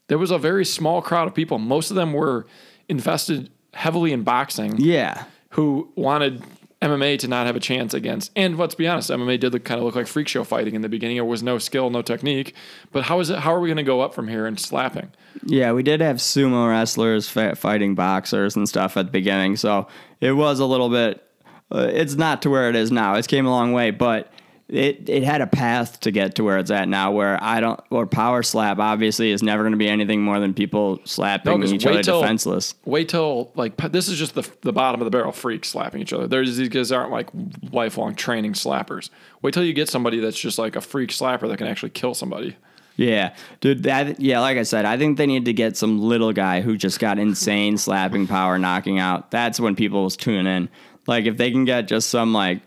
[0.09, 1.59] There was a very small crowd of people.
[1.59, 2.47] Most of them were
[2.89, 6.43] invested heavily in boxing yeah, who wanted
[6.85, 8.31] MMA to not have a chance against.
[8.37, 10.83] And let's be honest, MMA did look, kind of look like freak show fighting in
[10.83, 11.17] the beginning.
[11.17, 12.55] There was no skill, no technique.
[12.93, 13.39] But how is it?
[13.39, 15.11] How are we going to go up from here and slapping?
[15.47, 19.89] yeah, we did have sumo wrestlers fighting boxers and stuff at the beginning, so
[20.21, 21.27] it was a little bit.
[21.73, 23.15] Uh, it's not to where it is now.
[23.15, 24.31] It's came a long way, but
[24.69, 27.13] it it had a path to get to where it's at now.
[27.13, 30.55] Where I don't, or power slap obviously is never going to be anything more than
[30.55, 32.75] people slapping 'cause each other till- defenseless.
[32.85, 36.13] Wait till like this is just the the bottom of the barrel freaks slapping each
[36.13, 36.27] other.
[36.27, 37.29] There's these guys aren't like
[37.73, 39.11] lifelong training slappers.
[39.43, 42.15] Wait till you get somebody that's just like a freak slapper that can actually kill
[42.15, 42.57] somebody.
[42.97, 43.83] Yeah, dude.
[43.83, 46.77] That, yeah, like I said, I think they need to get some little guy who
[46.77, 49.33] just got insane slapping power, knocking out.
[49.33, 50.69] That's when people will tuning in.
[51.07, 52.61] Like if they can get just some like,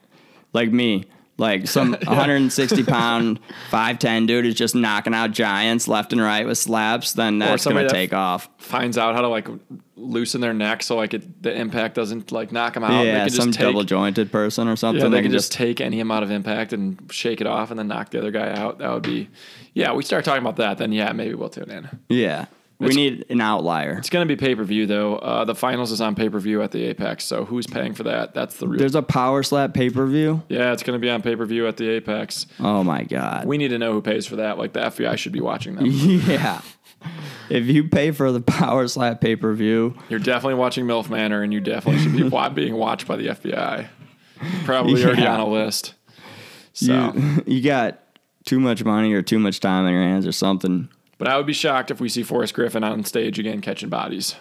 [0.54, 1.06] like me,
[1.38, 6.58] like some 160 pound, 5'10 dude is just knocking out giants left and right with
[6.58, 8.50] slaps, then that's gonna that- take off.
[8.58, 9.48] Finds out how to like
[9.96, 13.02] loosen their neck so like it, the impact doesn't like knock them out.
[13.04, 15.04] they yeah, can some just take, double jointed person or something.
[15.04, 17.80] Yeah, they that can just take any amount of impact and shake it off and
[17.80, 18.78] then knock the other guy out.
[18.80, 19.30] That would be,
[19.74, 19.94] yeah.
[19.94, 21.90] We start talking about that, then yeah, maybe we'll tune in.
[22.10, 22.46] yeah.
[22.80, 23.94] We It's- need an outlier.
[23.98, 25.16] It's going to be pay per view though.
[25.16, 27.24] Uh, the finals is on pay per view at the Apex.
[27.26, 28.36] So who's paying for that?
[28.36, 28.78] That's the real.
[28.78, 30.44] There's a power slap pay per view.
[30.48, 32.46] yeah, it's going to be on pay per view at the Apex.
[32.60, 33.46] Oh my god.
[33.46, 34.58] We need to know who pays for that.
[34.60, 35.86] Like the FBI should be watching them.
[35.90, 36.62] yeah.
[37.50, 41.42] If you pay for the power slap pay per view, You're definitely watching MILF Manor,
[41.42, 43.88] and you definitely should be being watched by the FBI.
[44.66, 45.96] Probably already on a list.
[46.74, 48.00] So, you you got
[48.46, 50.90] too much money or too much time in your hands or something.
[51.18, 54.36] But I would be shocked if we see Forrest Griffin on stage again catching bodies.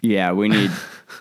[0.00, 0.70] Yeah, we need,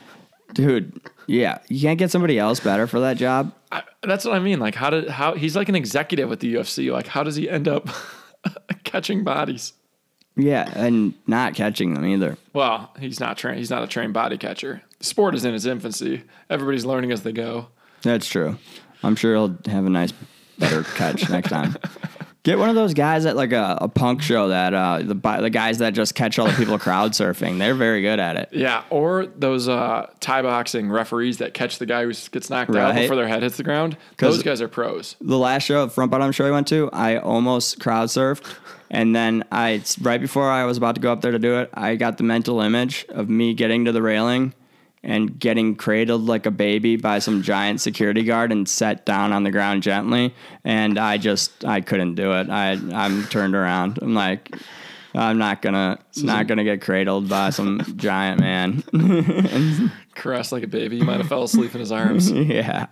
[0.54, 1.00] dude.
[1.26, 3.54] Yeah, you can't get somebody else better for that job.
[3.72, 4.60] I, that's what I mean.
[4.60, 6.92] Like, how did how he's like an executive with the UFC?
[6.92, 7.88] Like, how does he end up
[8.84, 9.74] catching bodies?
[10.36, 12.38] Yeah, and not catching them either.
[12.54, 13.60] Well, he's not trained.
[13.60, 14.82] He's not a trained body catcher.
[14.98, 16.24] The sport is in its infancy.
[16.50, 17.68] Everybody's learning as they go.
[18.02, 18.58] That's true.
[19.04, 20.12] I'm sure he'll have a nice,
[20.58, 21.78] better catch next time.
[22.44, 25.50] Get one of those guys at like a, a punk show that uh, the the
[25.50, 27.58] guys that just catch all the people crowd surfing.
[27.58, 28.50] They're very good at it.
[28.52, 32.96] Yeah, or those uh, Thai boxing referees that catch the guy who gets knocked out
[32.96, 33.96] before their head hits the ground.
[34.18, 35.16] Those guys are pros.
[35.22, 38.44] the last show, front bottom show I went to, I almost crowd surfed.
[38.92, 41.70] And then I, right before I was about to go up there to do it,
[41.74, 44.54] I got the mental image of me getting to the railing
[45.04, 49.44] and getting cradled like a baby by some giant security guard and set down on
[49.44, 50.34] the ground gently.
[50.64, 52.50] And I just, I couldn't do it.
[52.50, 54.00] I, I'm turned around.
[54.02, 54.56] I'm like,
[55.14, 59.92] I'm not gonna, not gonna get cradled by some giant man.
[60.16, 60.98] Caressed like a baby.
[60.98, 62.32] You might have fell asleep in his arms.
[62.32, 62.88] yeah.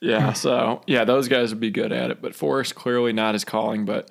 [0.00, 2.20] Yeah, so yeah, those guys would be good at it.
[2.20, 4.10] But Forrest clearly not his calling, but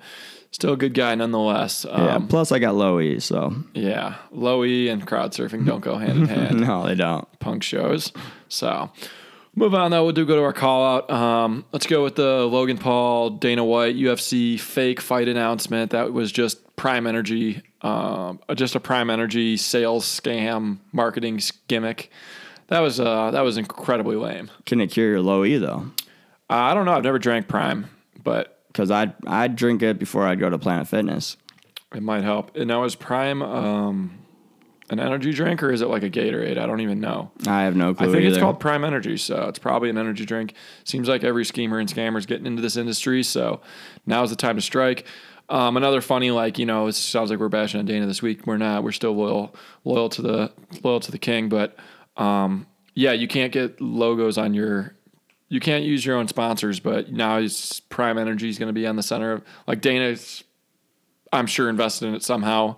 [0.54, 1.84] still a good guy nonetheless.
[1.88, 2.14] Yeah.
[2.14, 5.96] Um, Plus, I got low E, so yeah, low E and crowd surfing don't go
[5.98, 6.60] hand in hand.
[6.60, 7.26] no, they don't.
[7.40, 8.12] punk shows.
[8.48, 8.90] So
[9.56, 10.04] move on though.
[10.04, 11.10] We'll do go to our call out.
[11.10, 15.90] Um, let's go with the Logan Paul Dana White UFC fake fight announcement.
[15.90, 22.10] That was just Prime Energy, um, just a Prime Energy sales scam marketing gimmick.
[22.68, 24.50] That was uh, that was incredibly lame.
[24.66, 25.90] Can it cure your low E though?
[26.48, 26.92] Uh, I don't know.
[26.92, 27.88] I've never drank Prime,
[28.22, 31.36] but because I'd I'd drink it before I'd go to Planet Fitness.
[31.94, 32.54] it might help.
[32.56, 34.18] And now is Prime um,
[34.90, 36.58] an energy drink or is it like a Gatorade?
[36.58, 37.30] I don't even know.
[37.46, 38.08] I have no clue.
[38.08, 40.54] I think it's called Prime Energy, so it's probably an energy drink.
[40.82, 43.60] Seems like every schemer and scammer is getting into this industry, so
[44.06, 45.06] now's the time to strike.
[45.48, 48.46] Um, another funny, like you know, it sounds like we're bashing on Dana this week.
[48.46, 48.82] We're not.
[48.82, 51.48] We're still loyal, loyal to the loyal to the king.
[51.48, 51.76] But
[52.16, 54.96] um, yeah, you can't get logos on your.
[55.54, 58.88] You can't use your own sponsors, but now it's Prime Energy is going to be
[58.88, 60.42] on the center of like Dana's.
[61.32, 62.74] I'm sure invested in it somehow.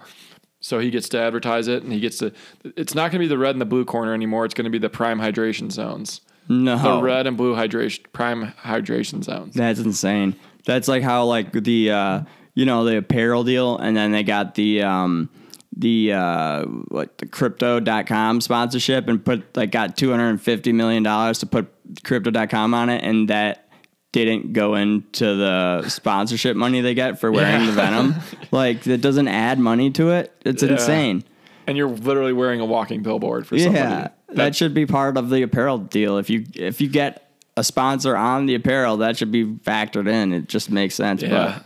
[0.61, 2.35] So he gets to advertise it, and he gets to.
[2.77, 4.45] It's not going to be the red and the blue corner anymore.
[4.45, 6.21] It's going to be the prime hydration zones.
[6.51, 9.55] No, The red and blue hydration prime hydration zones.
[9.55, 10.37] That's insane.
[10.67, 12.21] That's like how like the uh
[12.53, 15.31] you know the apparel deal and then they got the um
[15.75, 21.73] the uh what the crypto.com sponsorship and put like got 250 million dollars to put
[22.05, 23.69] crypto.com on it and that
[24.13, 27.67] didn't go into the sponsorship money they get for wearing Yeah.
[27.67, 28.15] the venom.
[28.51, 30.33] like that doesn't add money to it.
[30.45, 30.71] It's Yeah.
[30.73, 31.25] insane.
[31.67, 33.79] And you're literally wearing a walking billboard for somebody.
[33.85, 36.17] Yeah, that should be part of the apparel deal.
[36.19, 40.33] If you if you get a sponsor on the apparel, that should be factored in.
[40.33, 41.23] It just makes sense.
[41.23, 41.59] Yeah.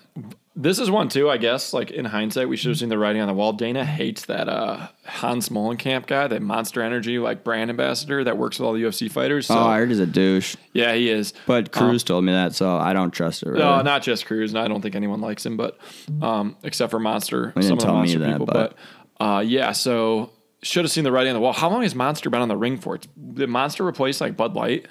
[0.62, 1.72] This is one too, I guess.
[1.72, 3.52] Like in hindsight, we should have seen the writing on the wall.
[3.54, 8.58] Dana hates that uh, Hans Molenkamp guy, that Monster Energy like brand ambassador that works
[8.58, 9.46] with all the UFC fighters.
[9.46, 10.56] So oh, I heard he's a douche.
[10.74, 11.32] yeah, he is.
[11.46, 13.48] But Cruz told me that, so I don't trust it.
[13.48, 13.60] Really.
[13.60, 15.78] No, not just Cruz, and I don't think anyone likes him, but
[16.20, 18.46] um, except for Monster, didn't some of the Monster that, people.
[18.46, 18.76] but-
[19.18, 20.30] But, uh, yeah, so
[20.62, 21.52] should have seen the writing on the wall.
[21.54, 22.98] How long has Monster been on the ring for?
[23.34, 24.86] Did Monster replace like Bud Light?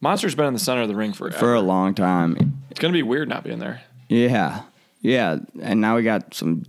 [0.00, 1.36] Monster's been in the center of the ring forever.
[1.38, 2.60] for a long time.
[2.70, 3.82] it's gonna be weird not being there.
[4.08, 4.62] Yeah,
[5.02, 6.62] yeah, and now we got some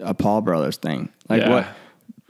[0.00, 1.08] a Paul Brothers thing.
[1.28, 1.50] Like Yeah.
[1.50, 1.66] what?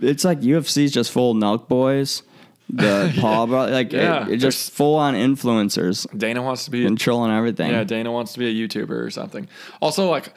[0.00, 2.22] It's like UFC's just full Nelk boys.
[2.70, 6.84] The Paul Brothers, like Yeah, it, it just full on influencers Dana wants to be
[6.84, 7.70] controlling everything.
[7.70, 9.48] Yeah, Dana wants to be a YouTuber or something.
[9.80, 10.32] Also, like,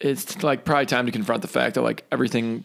[0.00, 2.64] it's like probably time to confront the fact that like everything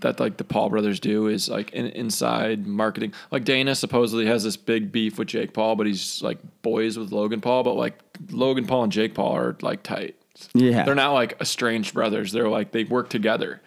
[0.00, 3.12] that like the Paul brothers do is like in, inside marketing.
[3.30, 7.12] Like Dana supposedly has this big beef with Jake Paul, but he's like boys with
[7.12, 7.62] Logan Paul.
[7.64, 7.98] But like
[8.30, 10.16] Logan Paul and Jake Paul are like tight.
[10.54, 10.84] Yeah.
[10.84, 12.32] they're not like estranged brothers.
[12.32, 13.60] They're like they work together.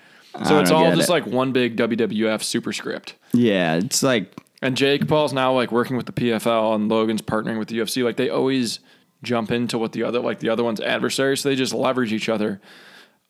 [0.46, 1.12] So I it's all just it.
[1.12, 3.16] like one big WWF superscript.
[3.34, 7.58] yeah, it's like And Jake Paul's now like working with the PFL and Logan's partnering
[7.58, 8.04] with the UFC.
[8.04, 8.80] Like they always
[9.24, 12.28] jump into what the other like the other one's adversary, so they just leverage each
[12.30, 12.60] other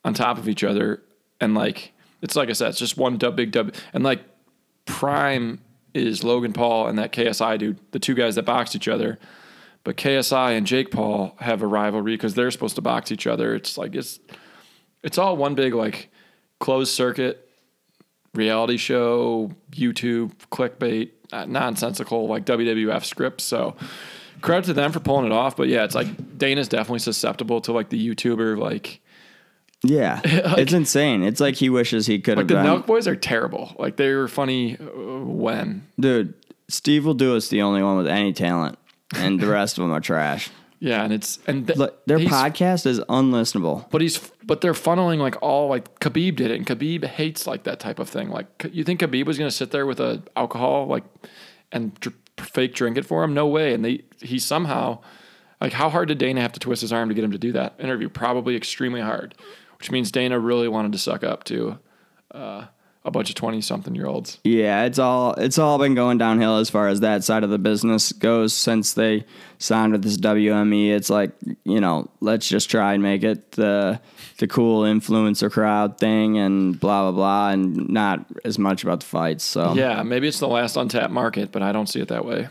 [0.03, 1.01] on top of each other.
[1.39, 3.75] And like it's like I said, it's just one dub big dub.
[3.93, 4.23] And like
[4.85, 5.61] Prime
[5.93, 9.19] is Logan Paul and that KSI dude, the two guys that box each other.
[9.85, 13.55] But KSI and Jake Paul have a rivalry because they're supposed to box each other.
[13.55, 14.19] It's like it's
[15.03, 16.09] it's all one big like
[16.59, 17.47] closed circuit
[18.33, 23.43] reality show, YouTube, clickbait, uh, nonsensical like WWF scripts.
[23.43, 23.75] So
[24.41, 25.55] credit to them for pulling it off.
[25.55, 29.01] But yeah, it's like Dana's definitely susceptible to like the YouTuber like
[29.83, 31.21] yeah, it's insane.
[31.21, 32.81] It's like he wishes he could like have the been.
[32.81, 33.75] Nelk Boys are terrible.
[33.77, 36.33] Like they were funny uh, when Dude,
[36.69, 38.79] Steve will do us the only one with any talent,
[39.13, 40.49] and the rest of them are trash.
[40.79, 43.89] yeah, and it's and th- Look, their he's- podcast is unlistenable.
[43.91, 47.63] But he's but they're funneling like all like Khabib did it, and Khabib hates like
[47.63, 48.29] that type of thing.
[48.29, 51.03] Like you think Khabib was gonna sit there with a alcohol like
[51.71, 53.33] and dr- fake drink it for him?
[53.33, 53.73] No way.
[53.73, 54.99] And they he somehow
[55.61, 57.51] like how hard did Dana have to twist his arm to get him to do
[57.53, 58.09] that interview?
[58.09, 59.35] Probably extremely hard,
[59.79, 61.79] which means Dana really wanted to suck up to
[62.31, 62.65] uh,
[63.05, 64.39] a bunch of twenty something year olds.
[64.43, 67.59] Yeah, it's all it's all been going downhill as far as that side of the
[67.59, 69.25] business goes since they
[69.59, 70.89] signed with this WME.
[70.89, 71.31] It's like
[71.63, 74.01] you know, let's just try and make it the
[74.39, 79.05] the cool influencer crowd thing and blah blah blah, and not as much about the
[79.05, 79.43] fights.
[79.43, 82.49] So Yeah, maybe it's the last untapped market, but I don't see it that way.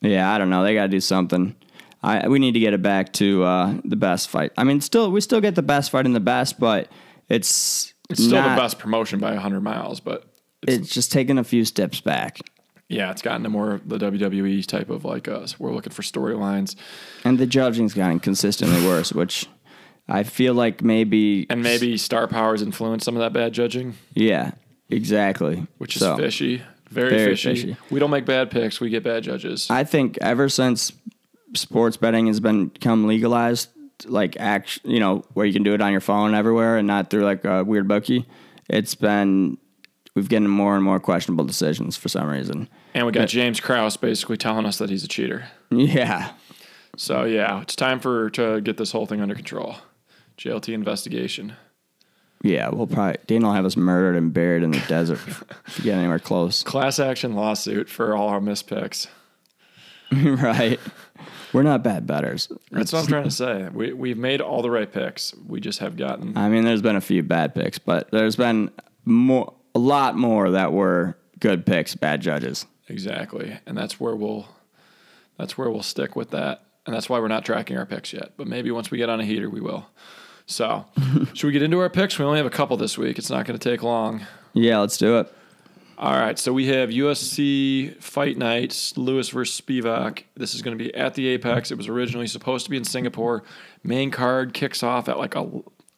[0.00, 0.62] Yeah, I don't know.
[0.62, 1.56] They got to do something.
[2.02, 4.52] I we need to get it back to uh, the best fight.
[4.56, 6.88] I mean, still we still get the best fight in the best, but
[7.28, 10.24] it's It's still not- the best promotion by hundred miles, but
[10.66, 12.40] It's just taken a few steps back,
[12.88, 15.60] yeah, it's gotten to more of the WWE type of like us.
[15.60, 16.74] We're looking for storylines.
[17.24, 19.46] and the judging's gotten consistently worse, which
[20.08, 24.52] I feel like maybe And maybe star powers influenced some of that bad judging, yeah,
[24.88, 25.66] exactly.
[25.78, 26.62] which is So, fishy.
[26.90, 27.54] Very, Very fishy.
[27.54, 27.76] fishy.
[27.90, 29.66] We don't make bad picks, we get bad judges.
[29.70, 30.90] I think ever since
[31.54, 33.68] sports betting has been become legalized,
[34.06, 37.10] like act, you know, where you can do it on your phone everywhere and not
[37.10, 38.26] through like a weird bookie,
[38.68, 39.58] it's been
[40.14, 42.68] we've getting more and more questionable decisions for some reason.
[42.94, 45.48] and we got James Krause basically telling us that he's a cheater.
[45.70, 46.32] Yeah,
[46.96, 49.76] So yeah, it's time for to get this whole thing under control.
[50.38, 51.54] JLT investigation.
[52.42, 52.68] yeah.
[52.70, 55.18] We'll probably Dana will have us murdered and buried in the desert
[55.66, 56.62] if you get anywhere close.
[56.62, 59.08] Class action lawsuit for all our missed picks.
[60.12, 60.80] right.
[61.52, 62.48] We're not bad betters.
[62.70, 63.68] That's what I'm trying to say.
[63.72, 65.34] We we've made all the right picks.
[65.46, 68.70] We just have gotten I mean, there's been a few bad picks, but there's been
[69.04, 72.66] more, a lot more that were good picks, bad judges.
[72.88, 74.48] exactly, and that's where we'll
[75.38, 78.32] that's where we'll stick with that, and that's why we're not tracking our picks yet.
[78.36, 79.86] But maybe once we get on a heater, we will.
[80.46, 80.86] So,
[81.34, 82.18] should we get into our picks?
[82.18, 83.18] We only have a couple this week.
[83.18, 84.26] It's not going to take long.
[84.54, 85.32] Yeah, let's do it.
[86.00, 90.22] All right, so we have UFC Fight Nights, Lewis versus Spivac.
[90.36, 91.72] This is going to be at the Apex.
[91.72, 93.42] It was originally supposed to be in Singapore.
[93.82, 95.50] Main card kicks off at like a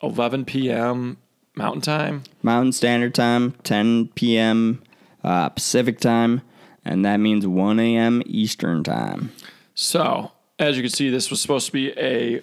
[0.02, 1.18] 11 p.m.
[1.54, 2.22] Mountain Time.
[2.42, 4.82] Mountain Standard Time, 10 p.m.
[5.22, 6.40] Uh, Pacific Time,
[6.82, 8.22] and that means 1 a.m.
[8.24, 9.30] Eastern Time.
[9.74, 12.40] So, as you can see, this was supposed to be a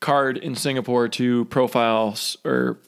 [0.00, 2.78] card in Singapore to profile or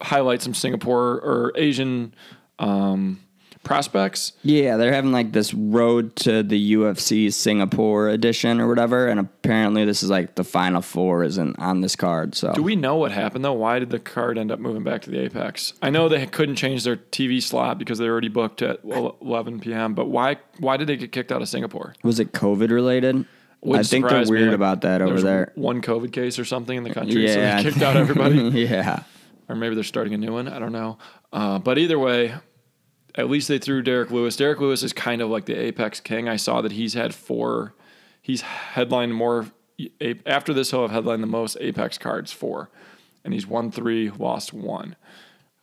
[0.00, 2.14] highlight some Singapore or Asian
[2.60, 3.18] um,
[3.62, 4.32] prospects.
[4.42, 9.84] Yeah, they're having like this road to the UFC Singapore edition or whatever, and apparently
[9.84, 12.34] this is like the final four isn't on this card.
[12.34, 13.52] So Do we know what happened though?
[13.52, 15.74] Why did the card end up moving back to the Apex?
[15.82, 19.94] I know they couldn't change their TV slot because they already booked at 11 p.m.
[19.94, 20.36] But why?
[20.58, 21.94] Why did they get kicked out of Singapore?
[22.02, 23.24] was it COVID related?
[23.62, 25.52] Would I think they're weird like, about that over there.
[25.54, 28.36] One COVID case or something in the country, so Yeah, they kicked out everybody.
[28.52, 29.04] yeah,
[29.48, 30.48] or maybe they're starting a new one.
[30.48, 30.98] I don't know.
[31.32, 32.34] Uh, but either way,
[33.14, 34.36] at least they threw Derek Lewis.
[34.36, 36.28] Derek Lewis is kind of like the Apex King.
[36.28, 37.74] I saw that he's had four.
[38.20, 39.46] He's headlined more.
[40.26, 42.70] After this, he'll have headlined the most Apex cards, four,
[43.24, 44.96] and he's won three, lost one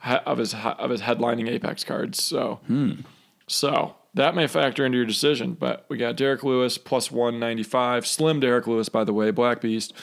[0.04, 2.22] of his of his headlining Apex cards.
[2.24, 3.02] So, hmm.
[3.48, 5.54] so that may factor into your decision.
[5.54, 8.06] But we got Derek Lewis plus one ninety five.
[8.06, 9.94] Slim Derek Lewis, by the way, Black Beast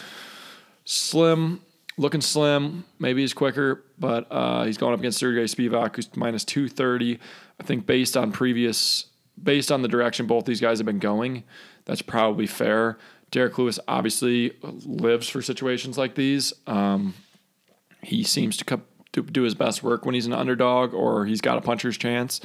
[0.87, 1.61] slim,
[1.99, 2.85] looking slim.
[2.99, 7.19] Maybe he's quicker, but uh, he's going up against Sergey Spivak, who's minus 230.
[7.61, 9.07] I think based on previous,
[9.43, 11.45] based on the direction both these guys have been going,
[11.85, 12.99] that's probably fair.
[13.31, 16.53] Derek Lewis obviously lives for situations like these.
[16.67, 17.15] Um,
[18.03, 18.81] he seems to,
[19.13, 22.39] do his best work when he's an underdog or he's got a puncher's chance.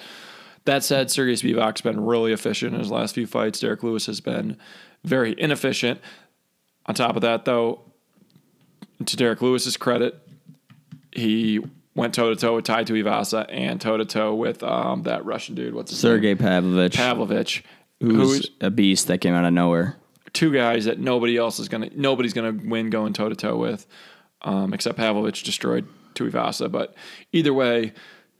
[0.64, 3.60] That said, Sergey Spivak's been really efficient in his last few fights.
[3.60, 4.58] Derek Lewis has been
[5.04, 6.00] very inefficient.
[6.86, 7.91] On top of that, though,
[9.06, 10.18] to Derek Lewis's credit,
[11.14, 11.60] he
[11.96, 15.56] went toe to toe with Tai Tuivasa and toe to toe with um, that Russian
[15.56, 15.74] dude.
[15.74, 16.14] What's his name?
[16.14, 16.94] Sergey Pavlovich.
[16.96, 17.64] Pavlovich,
[18.00, 19.98] who's who's a beast that came out of nowhere.
[20.34, 23.86] two guys that nobody else is gonna, nobody's gonna win going toe to toe with,
[24.42, 25.86] um, except Pavlovich destroyed
[26.16, 26.72] Tuivasa.
[26.72, 26.96] But
[27.34, 27.94] either way,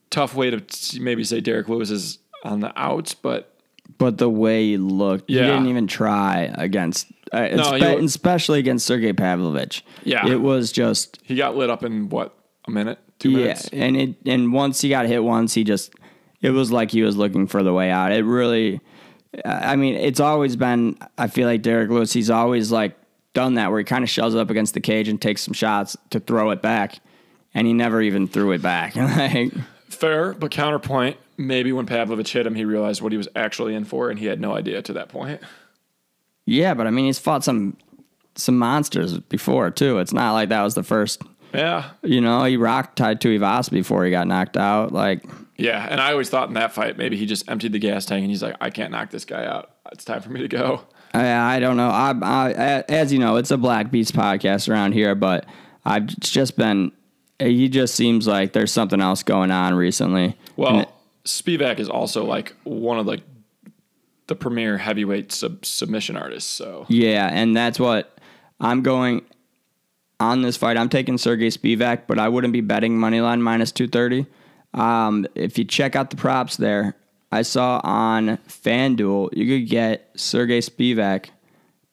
[0.10, 3.56] tough way to maybe say Derek Lewis is on the outs, but
[4.02, 8.88] But the way he looked, he didn't even try against, uh, espe- he especially against
[8.88, 9.86] Sergey Pavlovich.
[10.04, 10.26] Yeah.
[10.28, 12.34] it was just he got lit up in what
[12.68, 13.70] a minute, two yeah, minutes.
[13.72, 15.94] and it and once he got hit once, he just
[16.42, 18.12] it was like he was looking for the way out.
[18.12, 18.82] It really,
[19.46, 20.98] I mean, it's always been.
[21.20, 22.12] I feel like Derek Lewis.
[22.12, 22.98] He's always like
[23.36, 25.96] done that where he kind of shoves up against the cage and takes some shots
[26.10, 27.00] to throw it back,
[27.54, 28.96] and he never even threw it back.
[28.96, 29.54] like,
[29.90, 31.18] Fair, but counterpoint.
[31.48, 34.26] Maybe when Pavlovich hit him, he realized what he was actually in for, and he
[34.28, 35.42] had no idea to that point.
[36.46, 37.78] yeah, but I mean, he's fought some
[38.36, 40.00] some monsters before too.
[40.00, 41.22] It's not like that was the first.
[41.54, 44.94] Yeah, You know, he rocked Tai Tuivasa before he got knocked out.
[44.94, 45.26] Like,
[45.58, 45.86] yeah.
[45.90, 48.30] And I always thought in that fight, maybe he just emptied the gas tank, and
[48.32, 49.70] he's like, "I can't knock this guy out.
[49.92, 51.90] It's time for me to go." I, I don't know.
[51.90, 55.46] I, I, as you know, it's a Black Beast podcast around here, but
[55.84, 56.94] I've it's just been.
[57.38, 60.38] He just seems like there's something else going on recently.
[60.56, 60.90] Well,
[61.26, 63.22] Spivak is also like one of like
[64.28, 66.50] the premier heavyweight sub- submission artists.
[66.50, 68.18] So yeah, and that's what
[68.60, 69.24] I'm going
[70.20, 70.78] on this fight.
[70.78, 74.26] I'm taking Sergey Spivak, but I wouldn't be betting moneyline minus two thirty.
[74.74, 76.96] Um, if you check out the props there,
[77.32, 81.26] I saw on FanDuel you could get Sergey Spivak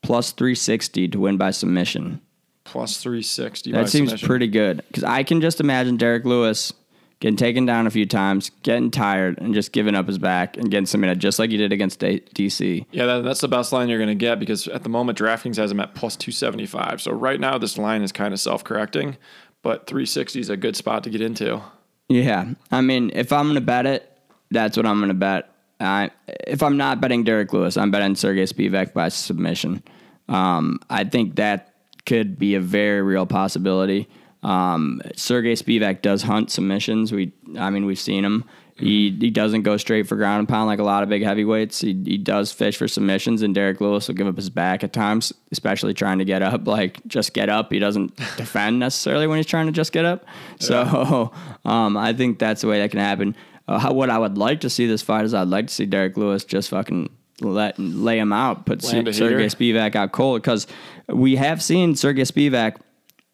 [0.03, 2.21] plus three sixty to win by submission.
[2.65, 3.73] plus three sixty.
[3.73, 6.73] That seems pretty good because I can just imagine Derek Lewis
[7.21, 10.71] getting taken down a few times, getting tired, and just giving up his back and
[10.71, 12.87] getting submitted, just like he did against DC.
[12.91, 15.57] Yeah, that, that's the best line you're going to get because at the moment DraftKings
[15.57, 17.03] has him at plus 275.
[17.03, 19.17] So right now this line is kind of self-correcting,
[19.63, 21.61] but 360 is a good spot to get into.
[22.09, 24.11] Yeah, I mean, if I'm gonna bet it,
[24.51, 25.53] that's what I'm gonna bet.
[25.79, 29.83] I if I'm not betting Derek Lewis, I'm betting Sergey Spivak by submission.
[30.29, 31.75] Um, I think that
[32.07, 34.09] could be a very real possibility.
[34.43, 37.13] Um, Sergey Spivak does hunt submissions.
[37.13, 38.45] We, I mean, we've seen him.
[38.77, 41.81] He he doesn't go straight for ground and pound like a lot of big heavyweights.
[41.81, 44.93] He he does fish for submissions, and Derek Lewis will give up his back at
[44.93, 46.67] times, especially trying to get up.
[46.69, 47.73] Like just get up.
[47.73, 50.27] He doesn't defend necessarily when he's trying to just get up.
[50.61, 51.33] So
[51.65, 53.35] um, I think that's the way that can happen.
[53.67, 55.87] Uh, how, what I would like to see this fight is I'd like to see
[55.87, 57.11] Derek Lewis just fucking
[57.41, 59.47] let lay him out, put Land Sergey.
[59.47, 60.67] Spivak out cold because
[61.09, 62.77] we have seen Sergey Spivak.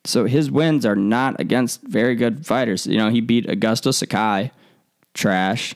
[0.05, 2.87] So his wins are not against very good fighters.
[2.87, 4.51] You know, he beat Augusto Sakai,
[5.15, 5.75] trash,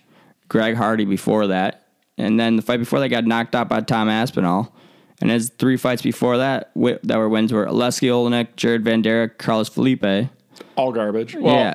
[0.49, 4.09] Greg Hardy before that, and then the fight before that got knocked out by Tom
[4.09, 4.75] Aspinall.
[5.21, 9.37] And his three fights before that wi- that were wins were Aleksei Oleinik, Jared Vanderaa,
[9.37, 10.29] Carlos Felipe.
[10.77, 11.35] All garbage.
[11.35, 11.75] Well, Yeah.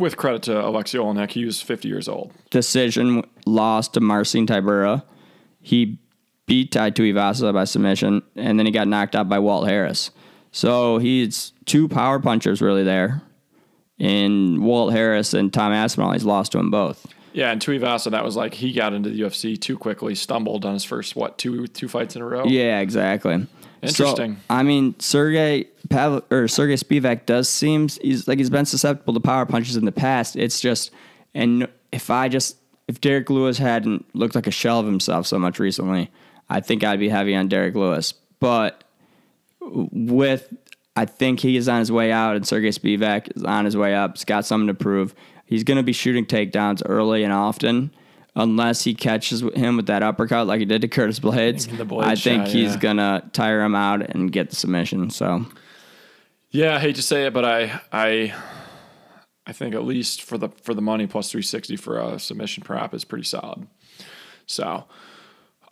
[0.00, 2.32] with credit to Alexei Oleinik, he was 50 years old.
[2.50, 5.04] Decision loss to Marcin Tybura.
[5.60, 5.98] He
[6.46, 10.10] beat Tai Tuivasa by submission, and then he got knocked out by Walt Harris.
[10.52, 13.22] So he's two power punchers really there.
[13.98, 17.06] in Walt Harris and Tom Aspinall, he's lost to them both.
[17.32, 20.74] Yeah, and Tuivasa, that was like he got into the UFC too quickly, stumbled on
[20.74, 22.44] his first what two two fights in a row.
[22.44, 23.46] Yeah, exactly.
[23.80, 24.34] Interesting.
[24.34, 29.14] So, I mean, Sergey Pavel or Sergey Spivak does seem he's like he's been susceptible
[29.14, 30.36] to power punches in the past.
[30.36, 30.90] It's just,
[31.34, 35.38] and if I just if Derek Lewis hadn't looked like a shell of himself so
[35.38, 36.10] much recently,
[36.50, 38.12] I think I'd be heavy on Derek Lewis.
[38.40, 38.81] But
[39.92, 40.52] with
[40.94, 43.94] I think he is on his way out, and Sergey Spivak is on his way
[43.94, 44.16] up.
[44.16, 45.14] He's got something to prove.
[45.46, 47.92] He's going to be shooting takedowns early and often,
[48.34, 51.68] unless he catches him with that uppercut like he did to Curtis Blaydes.
[51.86, 52.80] Blade I think shot, he's yeah.
[52.80, 55.10] gonna tire him out and get the submission.
[55.10, 55.46] So
[56.50, 58.34] Yeah, I hate to say it, but I I
[59.46, 62.62] I think at least for the for the money plus three sixty for a submission
[62.62, 63.66] prop is pretty solid.
[64.46, 64.84] So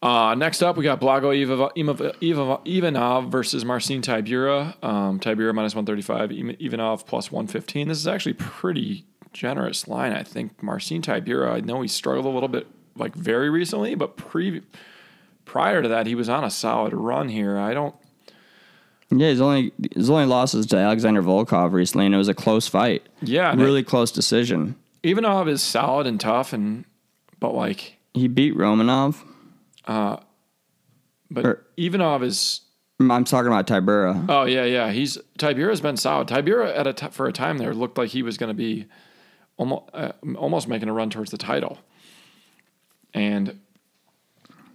[0.02, 1.34] uh, next up, we got Blago
[2.64, 4.82] Ivanov, versus Marcin Tybura.
[4.82, 7.88] Um, Tybura minus 135, Ivanov plus 115.
[7.88, 10.62] This is actually pretty generous line, I think.
[10.62, 14.62] Marcin Tybura, I know he struggled a little bit like very recently, but pre
[15.44, 17.58] prior to that, he was on a solid run here.
[17.58, 17.94] I don't
[19.12, 22.68] yeah, his only his only losses to Alexander Volkov recently, and it was a close
[22.68, 23.06] fight.
[23.20, 24.76] Yeah, really close decision.
[25.02, 26.84] Ivanov is solid and tough, and
[27.40, 29.16] but like, He beat Romanov.
[29.86, 30.24] But
[31.46, 32.62] Or- Ivanov is.
[33.00, 34.26] I'm talking about Tybura.
[34.28, 34.90] Oh yeah, yeah.
[34.90, 36.28] He's Tybura's been solid.
[36.28, 38.86] Tybura at a t- for a time there looked like he was going to be
[39.56, 41.78] almost uh, almost making a run towards the title,
[43.14, 43.58] and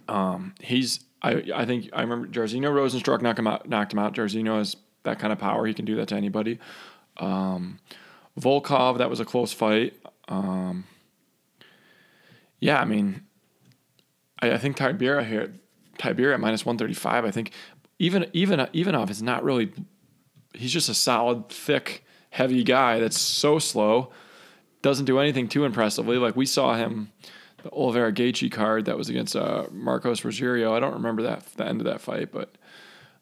[0.08, 1.00] um, he's.
[1.22, 3.68] I I think I remember Jairzinho Rozenstruik knocked him out.
[3.68, 4.14] Knocked him out.
[4.14, 5.64] Jairzinho has that kind of power.
[5.66, 6.58] He can do that to anybody.
[7.18, 7.78] Um,
[8.40, 9.94] Volkov, that was a close fight.
[10.28, 10.84] Um,
[12.60, 13.22] yeah, I mean,
[14.40, 15.54] I, I think Tybura here,
[15.98, 17.24] Tybura minus one thirty five.
[17.24, 17.52] I think
[17.98, 19.72] even even Ivanov is not really.
[20.54, 24.10] He's just a solid, thick, heavy guy that's so slow,
[24.80, 26.16] doesn't do anything too impressively.
[26.16, 27.12] Like we saw him,
[27.62, 30.72] the Oliveira Gaethje card that was against uh, Marcos Rogerio.
[30.72, 32.56] I don't remember that the end of that fight, but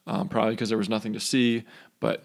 [0.07, 1.65] um, probably because there was nothing to see.
[1.99, 2.23] But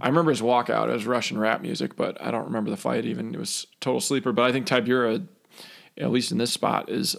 [0.00, 0.88] I remember his walkout.
[0.88, 3.34] It was Russian rap music, but I don't remember the fight even.
[3.34, 4.32] It was total sleeper.
[4.32, 5.26] But I think Tybura,
[5.98, 7.14] at least in this spot, is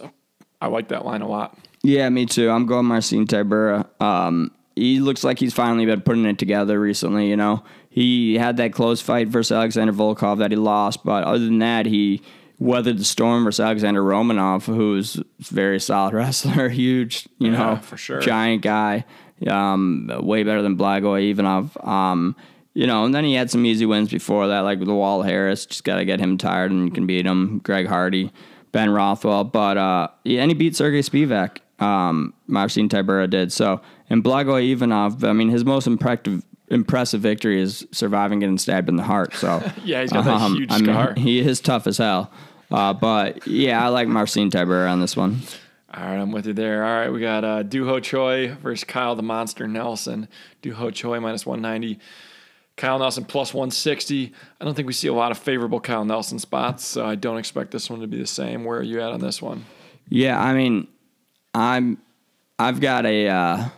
[0.62, 1.58] I like that line a lot.
[1.82, 2.48] Yeah, me too.
[2.50, 3.86] I'm going Marcin Tybura.
[4.00, 7.28] Um, he looks like he's finally been putting it together recently.
[7.28, 11.44] You know, he had that close fight versus Alexander Volkov that he lost, but other
[11.44, 12.22] than that, he
[12.58, 17.76] weathered the storm versus Alexander Romanov, who's a very solid wrestler, huge, you Yeah, know,
[17.82, 18.20] for sure.
[18.20, 19.04] giant guy,
[19.48, 21.76] um, way better than Blago Ivanov.
[21.84, 22.36] Um,
[22.74, 25.66] you know, and then he had some easy wins before that, like the Walt Harris.
[25.66, 27.58] Just got to get him tired and can beat him.
[27.58, 28.32] Greg Hardy,
[28.72, 31.58] Ben Rothwell, but uh, yeah, and he beat Sergey Spivak.
[31.78, 35.24] Um, Marcin Tybura did so, and Blago Ivanov.
[35.24, 39.34] I mean, his most impressive impressive victory is surviving getting stabbed in the heart.
[39.34, 41.14] So Yeah, he's got that huge I mean, scar.
[41.14, 42.30] he is tough as hell.
[42.70, 45.40] Uh, but yeah, I like Marcin Tybura on this one.
[45.92, 46.82] All right, I'm with you there.
[46.84, 50.26] All right, we got uh, Doo Ho Choi versus Kyle the Monster Nelson.
[50.62, 51.98] Doo Ho Choi minus 190.
[52.76, 54.32] Kyle Nelson plus 160.
[54.60, 57.38] I don't think we see a lot of favorable Kyle Nelson spots, so I don't
[57.38, 58.64] expect this one to be the same.
[58.64, 59.64] Where are you at on this one?
[60.08, 60.88] Yeah, I mean,
[61.54, 61.98] I'm
[62.58, 63.68] I've got a uh,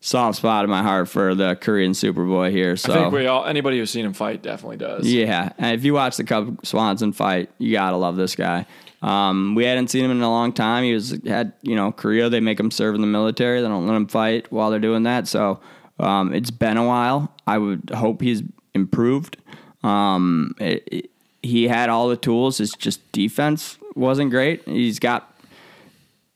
[0.00, 2.76] soft spot in my heart for the Korean Superboy here.
[2.76, 5.06] So I think we all anybody who's seen him fight definitely does.
[5.06, 8.66] Yeah, and if you watch the Cub Swanson fight, you gotta love this guy.
[9.00, 10.84] Um, we hadn't seen him in a long time.
[10.84, 12.28] He was had you know Korea.
[12.28, 13.60] They make him serve in the military.
[13.60, 15.28] They don't let him fight while they're doing that.
[15.28, 15.60] So
[15.98, 17.32] um, it's been a while.
[17.46, 18.42] I would hope he's
[18.74, 19.36] improved.
[19.82, 21.10] Um, it- it-
[21.42, 22.58] he had all the tools.
[22.60, 24.62] It's just defense wasn't great.
[24.66, 25.32] He's got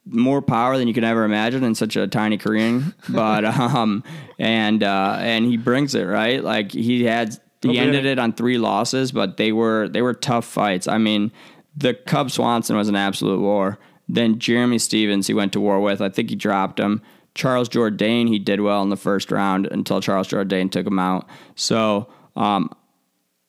[0.06, 2.94] more power than you could ever imagine in such a tiny Korean.
[3.08, 4.02] but um,
[4.38, 6.42] and uh, and he brings it right.
[6.42, 7.78] Like he had he Okay.
[7.78, 10.86] ended it on three losses, but they were they were tough fights.
[10.88, 11.30] I mean,
[11.76, 13.78] the Cub Swanson was an absolute war.
[14.08, 16.00] Then Jeremy Stephens, he went to war with.
[16.00, 17.00] I think he dropped him.
[17.34, 21.26] Charles Jourdain, he did well in the first round until Charles Jourdain took him out.
[21.54, 22.70] So, um,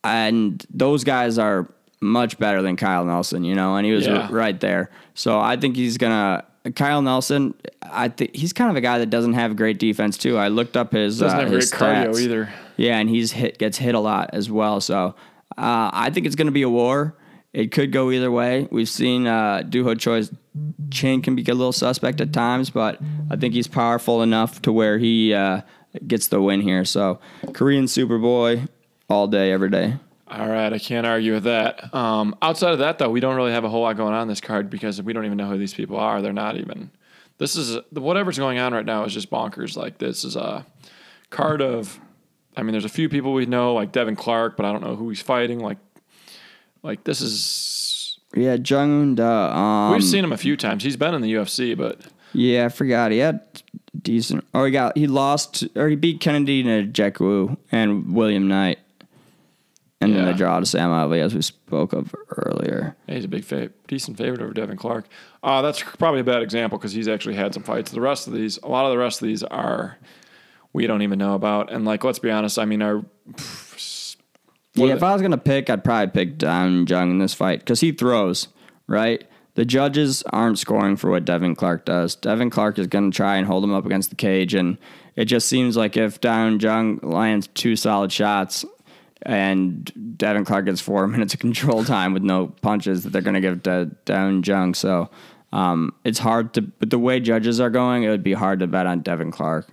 [0.03, 1.67] and those guys are
[2.01, 4.27] much better than Kyle Nelson, you know, and he was Yeah.
[4.27, 4.89] r- right there.
[5.13, 6.43] So I think he's gonna.
[6.75, 10.38] Kyle Nelson, I think he's kind of a guy that doesn't have great defense too.
[10.38, 12.53] I looked up his Doesn't uh, have great his cardio either.
[12.77, 14.79] Yeah, and he's hit gets hit a lot as well.
[14.79, 15.13] So
[15.57, 17.15] uh, I think it's going to be a war.
[17.54, 18.68] It could go either way.
[18.72, 20.32] We've seen uh, Doo Ho Choi's
[20.89, 22.99] chin can be a little suspect at times, but
[23.30, 25.62] I think he's powerful enough to where he uh,
[26.08, 26.84] gets the win here.
[26.84, 27.20] So
[27.54, 28.68] Korean Superboy
[29.08, 29.95] all day, every day.
[30.28, 31.93] All right, I can't argue with that.
[31.93, 34.41] Um, outside of that, though, we don't really have a whole lot going on this
[34.41, 36.24] card because we don't even know who these people are.
[36.24, 36.89] They're not even.
[37.38, 39.78] This is whatever's going on right now is just bonkers.
[39.78, 40.66] Like this is a
[41.30, 41.99] card of
[42.56, 44.95] I mean, there's a few people we know like Devin Clark, but I don't know
[44.95, 45.60] who he's fighting.
[45.60, 45.78] Like,
[46.84, 49.88] like this is Yeah, Jung Da.
[49.88, 50.84] Um, we've seen him a few times.
[50.84, 52.01] He's been in the UFC, but
[52.34, 53.11] Yeah, I forgot.
[53.11, 53.41] He had
[53.99, 54.45] decent.
[54.53, 58.79] Oh, he got he lost or he beat Kennedy Nzechukwu and William Knight,
[60.01, 60.31] and then Yeah.
[60.31, 62.95] the draw to Sam Alvey, as we spoke of earlier.
[63.07, 65.05] Yeah, he's a big, fa- decent favorite over Devin Clark.
[65.43, 67.91] Uh, that's probably a bad example because he's actually had some fights.
[67.91, 69.97] The rest of these, a lot of the rest of these are
[70.73, 71.71] we don't even know about.
[71.71, 72.57] And like, let's be honest.
[72.57, 73.77] I mean, our pff,
[74.76, 77.34] what yeah, if I was gonna pick, I'd probably pick Da Un Jung in this
[77.34, 78.47] fight because he throws
[78.88, 79.24] right.
[79.55, 82.15] The judges aren't scoring for what Devin Clark does.
[82.15, 84.80] Devin Clark is going to try and hold him up against the cage, and
[85.15, 88.65] it just seems like if Da Un Jung lands two solid shots
[89.21, 93.36] and Devin Clark gets four minutes of control time with no punches, that they're going
[93.36, 94.74] to give to Da Un Jung.
[94.74, 95.09] So
[95.51, 98.67] um, it's hard to, but the way judges are going, it would be hard to
[98.67, 99.67] bet on Devin Clark.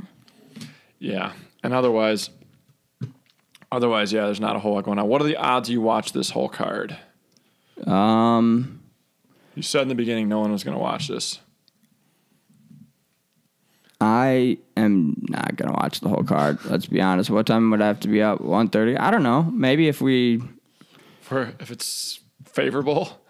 [0.99, 1.33] yeah.
[1.63, 2.31] And otherwise,
[3.73, 5.09] otherwise, yeah, there's not a whole lot going on.
[5.09, 6.97] What are the odds you watch this whole card?
[7.87, 8.81] Um,
[9.55, 11.39] You said in the beginning no one was going to watch this.
[14.03, 16.59] I am not gonna watch the whole card.
[16.65, 17.29] Let's be honest.
[17.29, 18.41] What time would I have to be up?
[18.41, 18.97] One thirty.
[18.97, 19.43] I don't know.
[19.43, 20.41] Maybe if we,
[21.21, 23.21] For if it's favorable,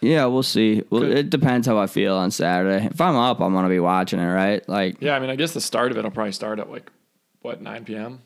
[0.00, 0.82] yeah, we'll see.
[0.88, 1.18] Well, Good.
[1.18, 2.86] it depends how I feel on Saturday.
[2.86, 4.26] If I'm up, I'm gonna be watching it.
[4.26, 4.66] Right?
[4.66, 5.14] Like, yeah.
[5.14, 6.90] I mean, I guess the start of it will probably start at like
[7.42, 8.22] what 9 p.m.,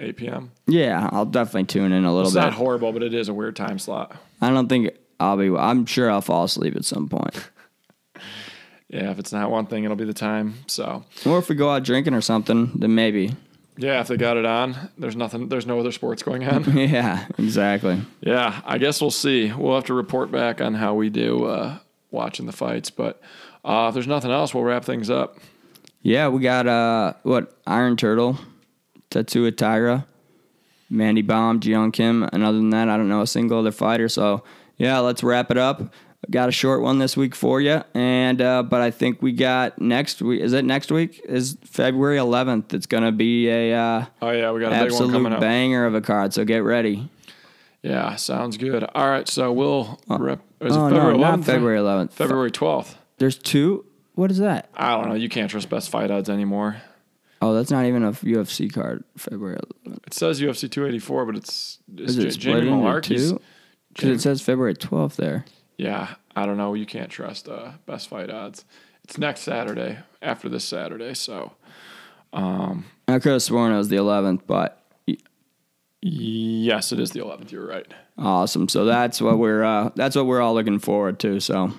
[0.00, 0.50] 8 p.m.
[0.66, 2.40] yeah, I'll definitely tune in a little It's bit.
[2.40, 4.16] not horrible, but it is a weird time slot.
[4.40, 4.90] I don't think
[5.20, 5.50] I'll be.
[5.54, 7.34] I'm sure I'll fall asleep at some point.
[8.92, 10.54] Yeah, if it's not one thing, it'll be the time.
[10.66, 13.36] So or if we go out drinking or something, then maybe.
[13.76, 15.48] yeah, if they got it on, there's nothing.
[15.48, 16.64] There's no other sports going on.
[16.76, 18.00] yeah, exactly.
[18.20, 19.52] yeah, I guess we'll see.
[19.52, 21.78] We'll have to report back on how we do uh,
[22.10, 22.90] watching the fights.
[22.90, 23.22] But
[23.64, 25.38] uh, if there's nothing else, we'll wrap things up.
[26.02, 28.38] Yeah, we got uh what Iron Turtle,
[29.10, 30.06] Tatsuro Taira,
[30.88, 34.08] Mandy Böhm, Jiyoung Kim, and other than that, I don't know a single other fighter.
[34.08, 34.44] So
[34.76, 35.92] yeah, let's wrap it up.
[36.30, 39.80] Got a short one this week for you, and uh, but I think we got
[39.80, 40.40] next week.
[40.42, 41.20] Is it next week?
[41.24, 42.74] Is February 11th?
[42.74, 45.40] It's gonna be a uh, Oh yeah, we got a big one coming absolute up.
[45.40, 46.34] banger of a card.
[46.34, 47.08] So get ready.
[47.82, 48.84] Yeah, sounds good.
[48.94, 50.40] All right, so we'll rep.
[50.60, 51.44] Is oh it no, February not 11th?
[51.44, 52.12] February 11th.
[52.12, 52.94] February 12th.
[53.16, 53.86] There's two.
[54.14, 54.68] What is that?
[54.74, 55.14] I don't know.
[55.14, 56.82] You can't trust best fight odds anymore.
[57.42, 59.02] Oh, that's not even a UFC card.
[59.16, 60.06] February 11th.
[60.06, 63.30] It says UFC 284, but it's, it's Is it J- split Jamie into Malarkey's.
[63.32, 63.40] two?
[63.94, 65.44] Because it says February 12th there.
[65.78, 66.74] Yeah, I don't know.
[66.74, 68.64] You can't trust uh, best fight odds.
[69.04, 71.14] It's next Saturday after this Saturday.
[71.14, 71.52] So
[72.34, 74.82] um, I could have sworn it was the 11th, but
[76.02, 77.50] yes, it is the 11th.
[77.52, 77.86] You're right.
[78.18, 78.68] awesome.
[78.68, 81.40] So that's what we're uh, that's what we're all looking forward to.
[81.40, 81.72] So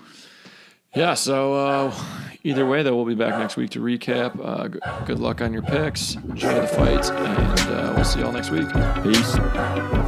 [0.95, 1.13] Yeah.
[1.13, 1.95] So uh,
[2.43, 4.39] either way, though, we'll be back next week to recap.
[4.43, 6.15] Uh, g- good luck on your picks.
[6.15, 8.67] Enjoy the fights, and uh, we'll see y'all next week.
[9.03, 10.00] peace.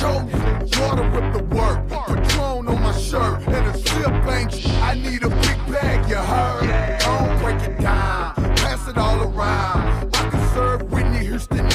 [0.00, 0.78] That.
[0.80, 1.88] Water with the work.
[1.88, 4.68] Patron on my shirt and a sip ain't.
[4.82, 6.08] I need a big bag.
[6.08, 7.00] You heard?
[7.00, 8.34] Don't break it down.
[8.56, 10.14] Pass it all around.
[10.14, 11.68] I can serve Whitney Houston